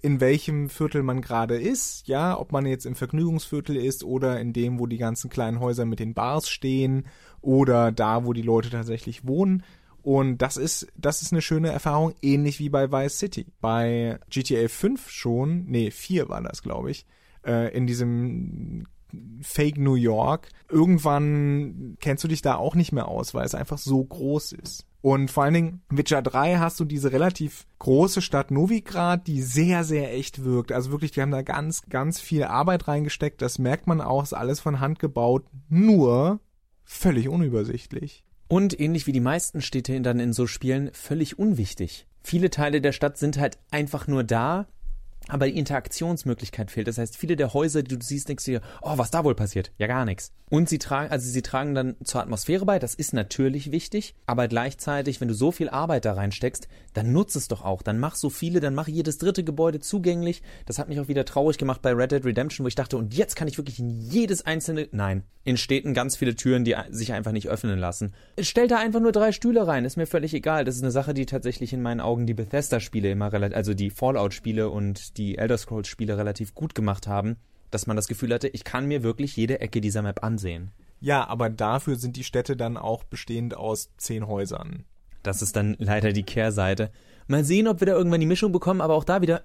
in 0.03 0.21
welchem 0.21 0.69
Viertel 0.69 1.03
man 1.03 1.23
gerade 1.23 1.59
ist, 1.59 2.07
ja, 2.07 2.39
ob 2.39 2.53
man 2.53 2.67
jetzt 2.67 2.87
im 2.87 2.95
Vergnügungsviertel 2.95 3.77
ist 3.77 4.05
oder 4.05 4.41
in 4.41 4.53
dem, 4.53 4.79
wo 4.79 4.87
die 4.87 4.99
ganzen 4.99 5.31
kleinen 5.31 5.61
Häuser 5.61 5.85
mit 5.85 5.99
den 5.99 6.15
Bars 6.15 6.49
stehen 6.49 7.07
oder 7.41 7.91
da, 7.91 8.25
wo 8.25 8.33
die 8.33 8.43
Leute 8.43 8.71
tatsächlich 8.71 9.27
wohnen. 9.27 9.63
Und 10.03 10.39
das 10.39 10.57
ist, 10.57 10.87
das 10.97 11.23
ist 11.23 11.33
eine 11.33 11.43
schöne 11.43 11.71
Erfahrung, 11.71 12.15
ähnlich 12.23 12.59
wie 12.59 12.69
bei 12.69 12.91
Vice 12.91 13.19
City. 13.19 13.47
Bei 13.61 14.19
GTA 14.31 14.69
5 14.69 15.11
schon, 15.11 15.67
nee, 15.67 15.91
4 15.91 16.29
war 16.29 16.43
das, 16.43 16.63
glaube 16.63 16.91
ich, 16.91 17.07
äh, 17.45 17.75
in 17.75 17.87
diesem 17.87 18.87
Fake 19.43 19.79
New 19.79 19.95
York. 19.95 20.49
Irgendwann 20.69 21.97
kennst 22.01 22.25
du 22.25 22.29
dich 22.29 22.43
da 22.43 22.57
auch 22.57 22.75
nicht 22.75 22.93
mehr 22.93 23.09
aus, 23.09 23.35
weil 23.35 23.45
es 23.45 23.55
einfach 23.55 23.79
so 23.79 24.03
groß 24.03 24.53
ist. 24.53 24.87
Und 25.03 25.31
vor 25.31 25.45
allen 25.45 25.55
Dingen, 25.55 25.83
Witcher 25.89 26.21
3 26.21 26.57
hast 26.57 26.79
du 26.79 26.85
diese 26.85 27.13
relativ 27.13 27.67
große 27.79 28.21
Stadt 28.21 28.51
Novigrad, 28.51 29.27
die 29.27 29.41
sehr, 29.41 29.83
sehr 29.85 30.13
echt 30.13 30.45
wirkt. 30.45 30.73
Also 30.73 30.91
wirklich, 30.91 31.11
die 31.13 31.23
haben 31.23 31.31
da 31.31 31.43
ganz, 31.43 31.89
ganz 31.89 32.21
viel 32.21 32.45
Arbeit 32.45 32.87
reingesteckt. 32.87 33.41
Das 33.41 33.59
merkt 33.59 33.87
man 33.87 34.01
auch, 34.01 34.23
ist 34.23 34.35
alles 34.35 34.61
von 34.61 34.81
Hand 34.81 34.99
gebaut, 34.99 35.45
nur 35.69 36.41
völlig 36.85 37.29
unübersichtlich. 37.29 38.25
Und 38.49 38.79
ähnlich 38.79 39.07
wie 39.07 39.13
die 39.13 39.21
meisten 39.21 39.63
Städte 39.63 40.01
dann 40.01 40.21
in 40.21 40.33
so 40.33 40.47
Spielen 40.47 40.91
völlig 40.93 41.39
unwichtig. 41.39 42.07
Viele 42.23 42.51
Teile 42.51 42.81
der 42.81 42.93
Stadt 42.93 43.17
sind 43.17 43.39
halt 43.39 43.59
einfach 43.71 44.07
nur 44.07 44.25
da, 44.25 44.67
aber 45.31 45.47
die 45.47 45.59
Interaktionsmöglichkeit 45.59 46.71
fehlt. 46.71 46.89
Das 46.89 46.99
heißt, 46.99 47.17
viele 47.17 47.37
der 47.37 47.55
Häuser, 47.55 47.83
die 47.83 47.97
du 47.97 48.05
siehst, 48.05 48.29
denkst 48.29 48.45
du 48.45 48.51
dir, 48.53 48.61
oh, 48.83 48.99
was 48.99 49.11
da 49.11 49.25
wohl 49.25 49.35
passiert? 49.35 49.73
Ja, 49.79 49.87
gar 49.87 50.05
nichts. 50.05 50.33
Und 50.51 50.69
sie 50.69 50.79
tragen, 50.79 51.11
also 51.11 51.31
sie 51.31 51.43
tragen 51.43 51.75
dann 51.75 51.97
zur 52.03 52.21
Atmosphäre 52.21 52.67
bei, 52.67 52.81
das 52.81 52.95
ist 52.95 53.13
natürlich 53.13 53.71
wichtig, 53.71 54.17
aber 54.27 54.49
gleichzeitig, 54.49 55.21
wenn 55.21 55.29
du 55.29 55.35
so 55.35 55.53
viel 55.53 55.69
Arbeit 55.69 56.05
da 56.05 56.15
reinsteckst, 56.15 56.67
dann 56.93 57.13
nutze 57.13 57.39
es 57.39 57.47
doch 57.47 57.65
auch. 57.65 57.83
Dann 57.83 58.01
mach 58.01 58.17
so 58.17 58.31
viele, 58.31 58.59
dann 58.59 58.75
mach 58.75 58.89
jedes 58.89 59.19
dritte 59.19 59.45
Gebäude 59.45 59.79
zugänglich. 59.79 60.43
Das 60.67 60.81
hat 60.81 60.89
mich 60.89 60.99
auch 60.99 61.07
wieder 61.07 61.25
traurig 61.25 61.57
gemacht 61.57 61.83
bei 61.83 61.93
Red 61.93 62.11
Dead 62.11 62.25
Redemption, 62.25 62.65
wo 62.65 62.69
ich 62.69 62.75
dachte, 62.75 62.97
und 62.97 63.15
jetzt 63.15 63.37
kann 63.37 63.47
ich 63.47 63.59
wirklich 63.59 63.79
in 63.79 63.91
jedes 63.91 64.45
einzelne, 64.45 64.89
nein, 64.91 65.23
in 65.45 65.57
Städten 65.57 65.95
ganz 65.95 66.17
viele 66.17 66.35
Türen, 66.35 66.65
die 66.65 66.75
sich 66.91 67.13
einfach 67.13 67.33
nicht 67.33 67.49
öffnen 67.49 67.79
lassen. 67.79 68.13
Stell 68.41 68.67
da 68.67 68.79
einfach 68.79 69.01
nur 69.01 69.13
drei 69.13 69.31
Stühle 69.31 69.67
rein, 69.67 69.85
ist 69.85 69.97
mir 69.97 70.07
völlig 70.07 70.35
egal. 70.35 70.65
Das 70.65 70.75
ist 70.75 70.83
eine 70.83 70.91
Sache, 70.91 71.15
die 71.15 71.27
tatsächlich 71.27 71.73
in 71.73 71.81
meinen 71.81 72.01
Augen 72.01 72.27
die 72.27 72.35
Bethesda-Spiele 72.35 73.11
immer 73.11 73.33
relativ, 73.33 73.57
also 73.57 73.73
die 73.73 73.91
Fallout-Spiele 73.91 74.69
und 74.69 75.17
die 75.17 75.20
Elder 75.37 75.59
Scrolls-Spiele 75.59 76.17
relativ 76.17 76.55
gut 76.55 76.75
gemacht 76.75 77.07
haben, 77.07 77.37
dass 77.71 77.87
man 77.87 77.97
das 77.97 78.09
Gefühl 78.09 78.35
hatte, 78.35 78.49
ich 78.49 78.65
kann 78.65 78.87
mir 78.87 79.03
wirklich 79.03 79.37
jede 79.37 79.61
Ecke 79.61 79.81
dieser 79.81 80.03
Map 80.03 80.25
ansehen. 80.25 80.71
Ja, 81.01 81.27
aber 81.29 81.49
dafür 81.49 81.97
sind 81.97 82.17
die 82.17 82.25
Städte 82.25 82.57
dann 82.57 82.77
auch 82.77 83.05
bestehend 83.05 83.57
aus 83.57 83.91
zehn 83.97 84.27
Häusern. 84.27 84.85
Das 85.23 85.43
ist 85.43 85.57
dann 85.57 85.77
leider 85.79 86.13
die 86.13 86.23
Kehrseite. 86.23 86.91
Mal 87.31 87.45
sehen, 87.45 87.69
ob 87.69 87.79
wir 87.79 87.87
da 87.87 87.93
irgendwann 87.93 88.19
die 88.19 88.27
Mischung 88.27 88.51
bekommen, 88.51 88.81
aber 88.81 88.95
auch 88.95 89.05
da 89.05 89.23
wieder, 89.23 89.45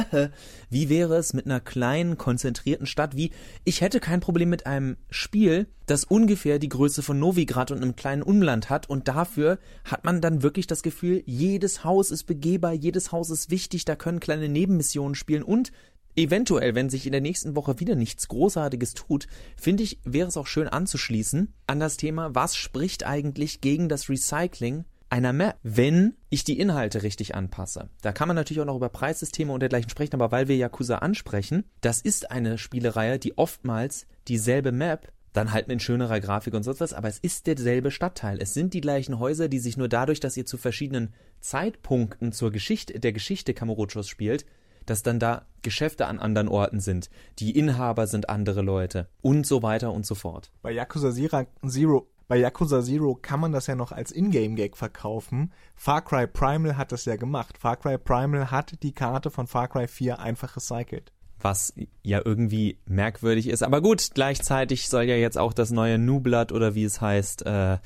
wie 0.68 0.90
wäre 0.90 1.16
es 1.16 1.32
mit 1.32 1.46
einer 1.46 1.58
kleinen, 1.58 2.18
konzentrierten 2.18 2.84
Stadt 2.84 3.16
wie, 3.16 3.30
ich 3.64 3.80
hätte 3.80 3.98
kein 3.98 4.20
Problem 4.20 4.50
mit 4.50 4.66
einem 4.66 4.98
Spiel, 5.08 5.68
das 5.86 6.04
ungefähr 6.04 6.58
die 6.58 6.68
Größe 6.68 7.02
von 7.02 7.18
Novigrad 7.18 7.70
und 7.70 7.78
einem 7.78 7.96
kleinen 7.96 8.22
Umland 8.22 8.68
hat 8.68 8.90
und 8.90 9.08
dafür 9.08 9.58
hat 9.84 10.04
man 10.04 10.20
dann 10.20 10.42
wirklich 10.42 10.66
das 10.66 10.82
Gefühl, 10.82 11.22
jedes 11.24 11.82
Haus 11.82 12.10
ist 12.10 12.24
begehbar, 12.24 12.74
jedes 12.74 13.10
Haus 13.10 13.30
ist 13.30 13.50
wichtig, 13.50 13.86
da 13.86 13.96
können 13.96 14.20
kleine 14.20 14.50
Nebenmissionen 14.50 15.14
spielen 15.14 15.42
und 15.42 15.72
Eventuell, 16.14 16.74
wenn 16.74 16.90
sich 16.90 17.06
in 17.06 17.12
der 17.12 17.20
nächsten 17.20 17.54
Woche 17.54 17.78
wieder 17.78 17.94
nichts 17.94 18.26
Großartiges 18.26 18.94
tut, 18.94 19.28
finde 19.56 19.84
ich, 19.84 20.00
wäre 20.04 20.26
es 20.26 20.36
auch 20.36 20.48
schön 20.48 20.66
anzuschließen 20.66 21.54
an 21.68 21.78
das 21.78 21.96
Thema, 21.96 22.34
was 22.34 22.56
spricht 22.56 23.06
eigentlich 23.06 23.60
gegen 23.60 23.88
das 23.88 24.08
Recycling 24.08 24.84
einer 25.10 25.32
Map, 25.32 25.56
wenn 25.62 26.16
ich 26.28 26.44
die 26.44 26.58
Inhalte 26.58 27.02
richtig 27.02 27.34
anpasse. 27.34 27.88
Da 28.02 28.12
kann 28.12 28.28
man 28.28 28.34
natürlich 28.34 28.60
auch 28.60 28.66
noch 28.66 28.76
über 28.76 28.88
Preissysteme 28.88 29.52
und 29.52 29.60
dergleichen 29.60 29.90
sprechen, 29.90 30.14
aber 30.14 30.30
weil 30.30 30.48
wir 30.48 30.56
Yakuza 30.56 30.98
ansprechen, 30.98 31.64
das 31.80 32.00
ist 32.00 32.30
eine 32.30 32.58
Spielereihe, 32.58 33.18
die 33.18 33.36
oftmals 33.38 34.06
dieselbe 34.28 34.72
Map 34.72 35.12
dann 35.32 35.52
halt 35.52 35.68
mit 35.68 35.82
schönerer 35.82 36.20
Grafik 36.20 36.54
und 36.54 36.62
sonst 36.62 36.80
was, 36.80 36.92
aber 36.92 37.08
es 37.08 37.18
ist 37.18 37.46
derselbe 37.46 37.90
Stadtteil. 37.90 38.40
Es 38.40 38.54
sind 38.54 38.74
die 38.74 38.80
gleichen 38.80 39.18
Häuser, 39.18 39.48
die 39.48 39.58
sich 39.58 39.76
nur 39.76 39.88
dadurch, 39.88 40.20
dass 40.20 40.36
ihr 40.36 40.46
zu 40.46 40.56
verschiedenen 40.56 41.14
Zeitpunkten 41.40 42.32
zur 42.32 42.50
Geschichte, 42.50 42.98
der 42.98 43.12
Geschichte 43.12 43.54
Kamurochos 43.54 44.08
spielt, 44.08 44.46
dass 44.86 45.02
dann 45.02 45.18
da 45.18 45.46
Geschäfte 45.62 46.06
an 46.06 46.18
anderen 46.18 46.48
Orten 46.48 46.80
sind, 46.80 47.10
die 47.38 47.56
Inhaber 47.56 48.06
sind 48.06 48.28
andere 48.28 48.62
Leute 48.62 49.08
und 49.20 49.46
so 49.46 49.62
weiter 49.62 49.92
und 49.92 50.06
so 50.06 50.14
fort. 50.14 50.50
Bei 50.62 50.72
Yakuza 50.72 51.12
Zero 51.12 52.06
bei 52.28 52.36
Yakuza 52.36 52.82
Zero 52.82 53.18
kann 53.20 53.40
man 53.40 53.52
das 53.52 53.66
ja 53.66 53.74
noch 53.74 53.90
als 53.90 54.12
Ingame-Gag 54.12 54.76
verkaufen. 54.76 55.50
Far 55.74 56.04
Cry 56.04 56.26
Primal 56.26 56.76
hat 56.76 56.92
das 56.92 57.06
ja 57.06 57.16
gemacht. 57.16 57.56
Far 57.58 57.76
Cry 57.76 57.96
Primal 57.96 58.50
hat 58.50 58.82
die 58.82 58.92
Karte 58.92 59.30
von 59.30 59.46
Far 59.46 59.68
Cry 59.68 59.88
4 59.88 60.20
einfach 60.20 60.54
recycelt. 60.54 61.10
Was 61.40 61.72
ja 62.02 62.20
irgendwie 62.22 62.78
merkwürdig 62.84 63.48
ist. 63.48 63.62
Aber 63.62 63.80
gut, 63.80 64.10
gleichzeitig 64.12 64.88
soll 64.88 65.04
ja 65.04 65.16
jetzt 65.16 65.38
auch 65.38 65.54
das 65.54 65.70
neue 65.70 65.98
New 65.98 66.20
Blood 66.20 66.52
oder 66.52 66.74
wie 66.74 66.84
es 66.84 67.00
heißt, 67.00 67.46
äh, 67.46 67.78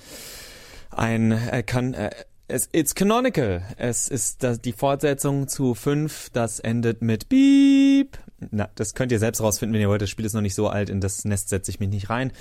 ein 0.91 1.31
äh, 1.31 1.63
kann, 1.63 1.95
äh, 1.95 2.11
es, 2.49 2.69
it's 2.73 2.97
canonical. 2.97 3.63
Es 3.77 4.09
ist 4.09 4.43
das, 4.43 4.61
die 4.61 4.73
Fortsetzung 4.73 5.47
zu 5.47 5.75
5, 5.75 6.31
das 6.31 6.59
endet 6.59 7.01
mit 7.01 7.29
Beep. 7.29 8.19
Na, 8.51 8.69
das 8.75 8.95
könnt 8.95 9.13
ihr 9.13 9.21
selbst 9.21 9.41
rausfinden, 9.41 9.75
wenn 9.75 9.83
ihr 9.83 9.89
wollt. 9.89 10.03
Das 10.03 10.11
Spiel 10.11 10.25
ist 10.25 10.35
noch 10.35 10.41
nicht 10.41 10.57
so 10.57 10.69
alt, 10.69 10.91
in 10.91 11.01
das 11.01 11.25
Nest 11.25 11.49
setze 11.49 11.71
ich 11.71 11.79
mich 11.79 11.91
nicht 11.91 12.11
rein. 12.11 12.33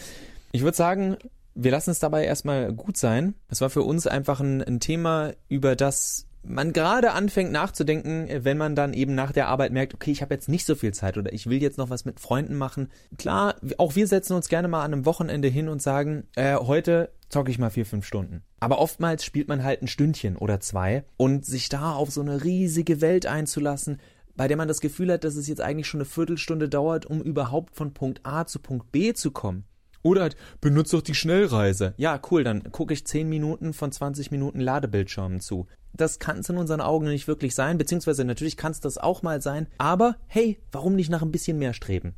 Ich 0.52 0.64
würde 0.64 0.76
sagen, 0.76 1.18
wir 1.56 1.72
lassen 1.72 1.92
es 1.92 2.00
dabei 2.00 2.26
erstmal 2.26 2.74
gut 2.74 2.98
sein. 2.98 3.36
Es 3.50 3.62
war 3.62 3.70
für 3.70 3.84
uns 3.84 4.08
einfach 4.08 4.40
ein, 4.40 4.62
ein 4.62 4.80
Thema, 4.80 5.32
über 5.50 5.76
das 5.76 6.28
man 6.44 6.74
gerade 6.74 7.12
anfängt 7.12 7.52
nachzudenken, 7.52 8.28
wenn 8.44 8.58
man 8.58 8.76
dann 8.76 8.94
eben 8.94 9.14
nach 9.14 9.32
der 9.32 9.48
Arbeit 9.48 9.72
merkt, 9.72 9.94
okay, 9.94 10.12
ich 10.12 10.22
habe 10.22 10.34
jetzt 10.34 10.50
nicht 10.50 10.66
so 10.66 10.76
viel 10.76 10.94
Zeit 10.94 11.18
oder 11.18 11.32
ich 11.34 11.48
will 11.48 11.62
jetzt 11.62 11.78
noch 11.78 11.90
was 11.90 12.06
mit 12.06 12.20
Freunden 12.20 12.56
machen. 12.56 12.90
Klar, 13.18 13.56
auch 13.78 13.96
wir 13.96 14.08
setzen 14.08 14.34
uns 14.34 14.50
gerne 14.50 14.68
mal 14.68 14.84
an 14.84 14.94
einem 14.94 15.06
Wochenende 15.06 15.48
hin 15.48 15.70
und 15.70 15.82
sagen, 15.82 16.28
äh, 16.36 16.56
heute 16.56 17.12
zocke 17.30 17.52
ich 17.52 17.60
mal 17.60 17.70
vier, 17.70 17.86
fünf 17.86 18.06
Stunden. 18.06 18.44
Aber 18.60 18.80
oftmals 18.80 19.24
spielt 19.24 19.48
man 19.48 19.64
halt 19.64 19.82
ein 19.82 19.88
Stündchen 19.88 20.36
oder 20.36 20.60
zwei 20.60 21.04
und 21.18 21.46
sich 21.46 21.70
da 21.70 21.94
auf 21.94 22.10
so 22.12 22.22
eine 22.22 22.44
riesige 22.44 23.02
Welt 23.02 23.26
einzulassen, 23.26 24.00
bei 24.36 24.48
der 24.48 24.58
man 24.58 24.68
das 24.68 24.82
Gefühl 24.82 25.12
hat, 25.12 25.24
dass 25.24 25.36
es 25.36 25.48
jetzt 25.48 25.62
eigentlich 25.62 25.88
schon 25.88 26.00
eine 26.00 26.06
Viertelstunde 26.06 26.70
dauert, 26.70 27.06
um 27.06 27.22
überhaupt 27.22 27.76
von 27.76 27.94
Punkt 27.94 28.22
A 28.24 28.46
zu 28.46 28.60
Punkt 28.60 28.92
B 28.92 29.14
zu 29.14 29.32
kommen. 29.32 29.66
Oder 30.04 30.22
halt, 30.22 30.36
benutzt 30.62 30.94
doch 30.94 31.02
die 31.02 31.16
Schnellreise. 31.16 31.94
Ja, 31.98 32.20
cool, 32.32 32.44
dann 32.44 32.72
gucke 32.72 32.94
ich 32.94 33.06
10 33.06 33.30
Minuten 33.30 33.74
von 33.74 33.92
20 33.92 34.32
Minuten 34.32 34.60
Ladebildschirmen 34.60 35.40
zu. 35.40 35.68
Das 35.94 36.20
kann 36.20 36.40
es 36.40 36.50
in 36.50 36.58
unseren 36.58 36.82
Augen 36.82 37.08
nicht 37.08 37.28
wirklich 37.28 37.54
sein, 37.54 37.78
beziehungsweise 37.78 38.24
natürlich 38.24 38.58
kann 38.58 38.72
es 38.72 38.80
das 38.80 38.98
auch 38.98 39.24
mal 39.24 39.42
sein, 39.42 39.68
aber 39.78 40.16
hey, 40.28 40.60
warum 40.72 40.96
nicht 40.96 41.10
nach 41.10 41.22
ein 41.22 41.32
bisschen 41.32 41.60
mehr 41.60 41.74
streben? 41.74 42.16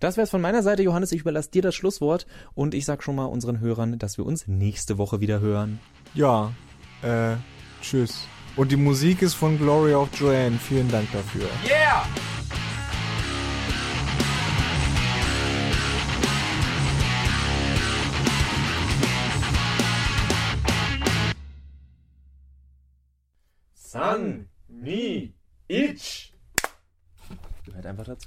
Das 0.00 0.16
wäre 0.16 0.24
es 0.24 0.30
von 0.30 0.40
meiner 0.40 0.64
Seite, 0.64 0.82
Johannes. 0.82 1.12
Ich 1.12 1.20
überlasse 1.20 1.52
dir 1.52 1.62
das 1.62 1.76
Schlusswort 1.76 2.26
und 2.54 2.74
ich 2.74 2.84
sag 2.84 3.04
schon 3.04 3.14
mal 3.14 3.26
unseren 3.26 3.60
Hörern, 3.60 4.00
dass 4.00 4.18
wir 4.18 4.26
uns 4.26 4.48
nächste 4.48 4.98
Woche 4.98 5.20
wieder 5.20 5.38
hören. 5.38 5.78
Ja, 6.12 6.52
äh, 7.02 7.36
tschüss. 7.80 8.26
Und 8.56 8.72
die 8.72 8.76
Musik 8.76 9.22
ist 9.22 9.34
von 9.34 9.56
Glory 9.58 9.94
of 9.94 10.08
Joanne. 10.18 10.58
Vielen 10.58 10.90
Dank 10.90 11.10
dafür. 11.12 11.46
Yeah! 11.64 12.04
San, 23.92 24.48
Ni, 24.68 25.34
Ich. 25.68 26.32
Gehört 27.66 27.84
einfach 27.84 28.04
dazu. 28.06 28.26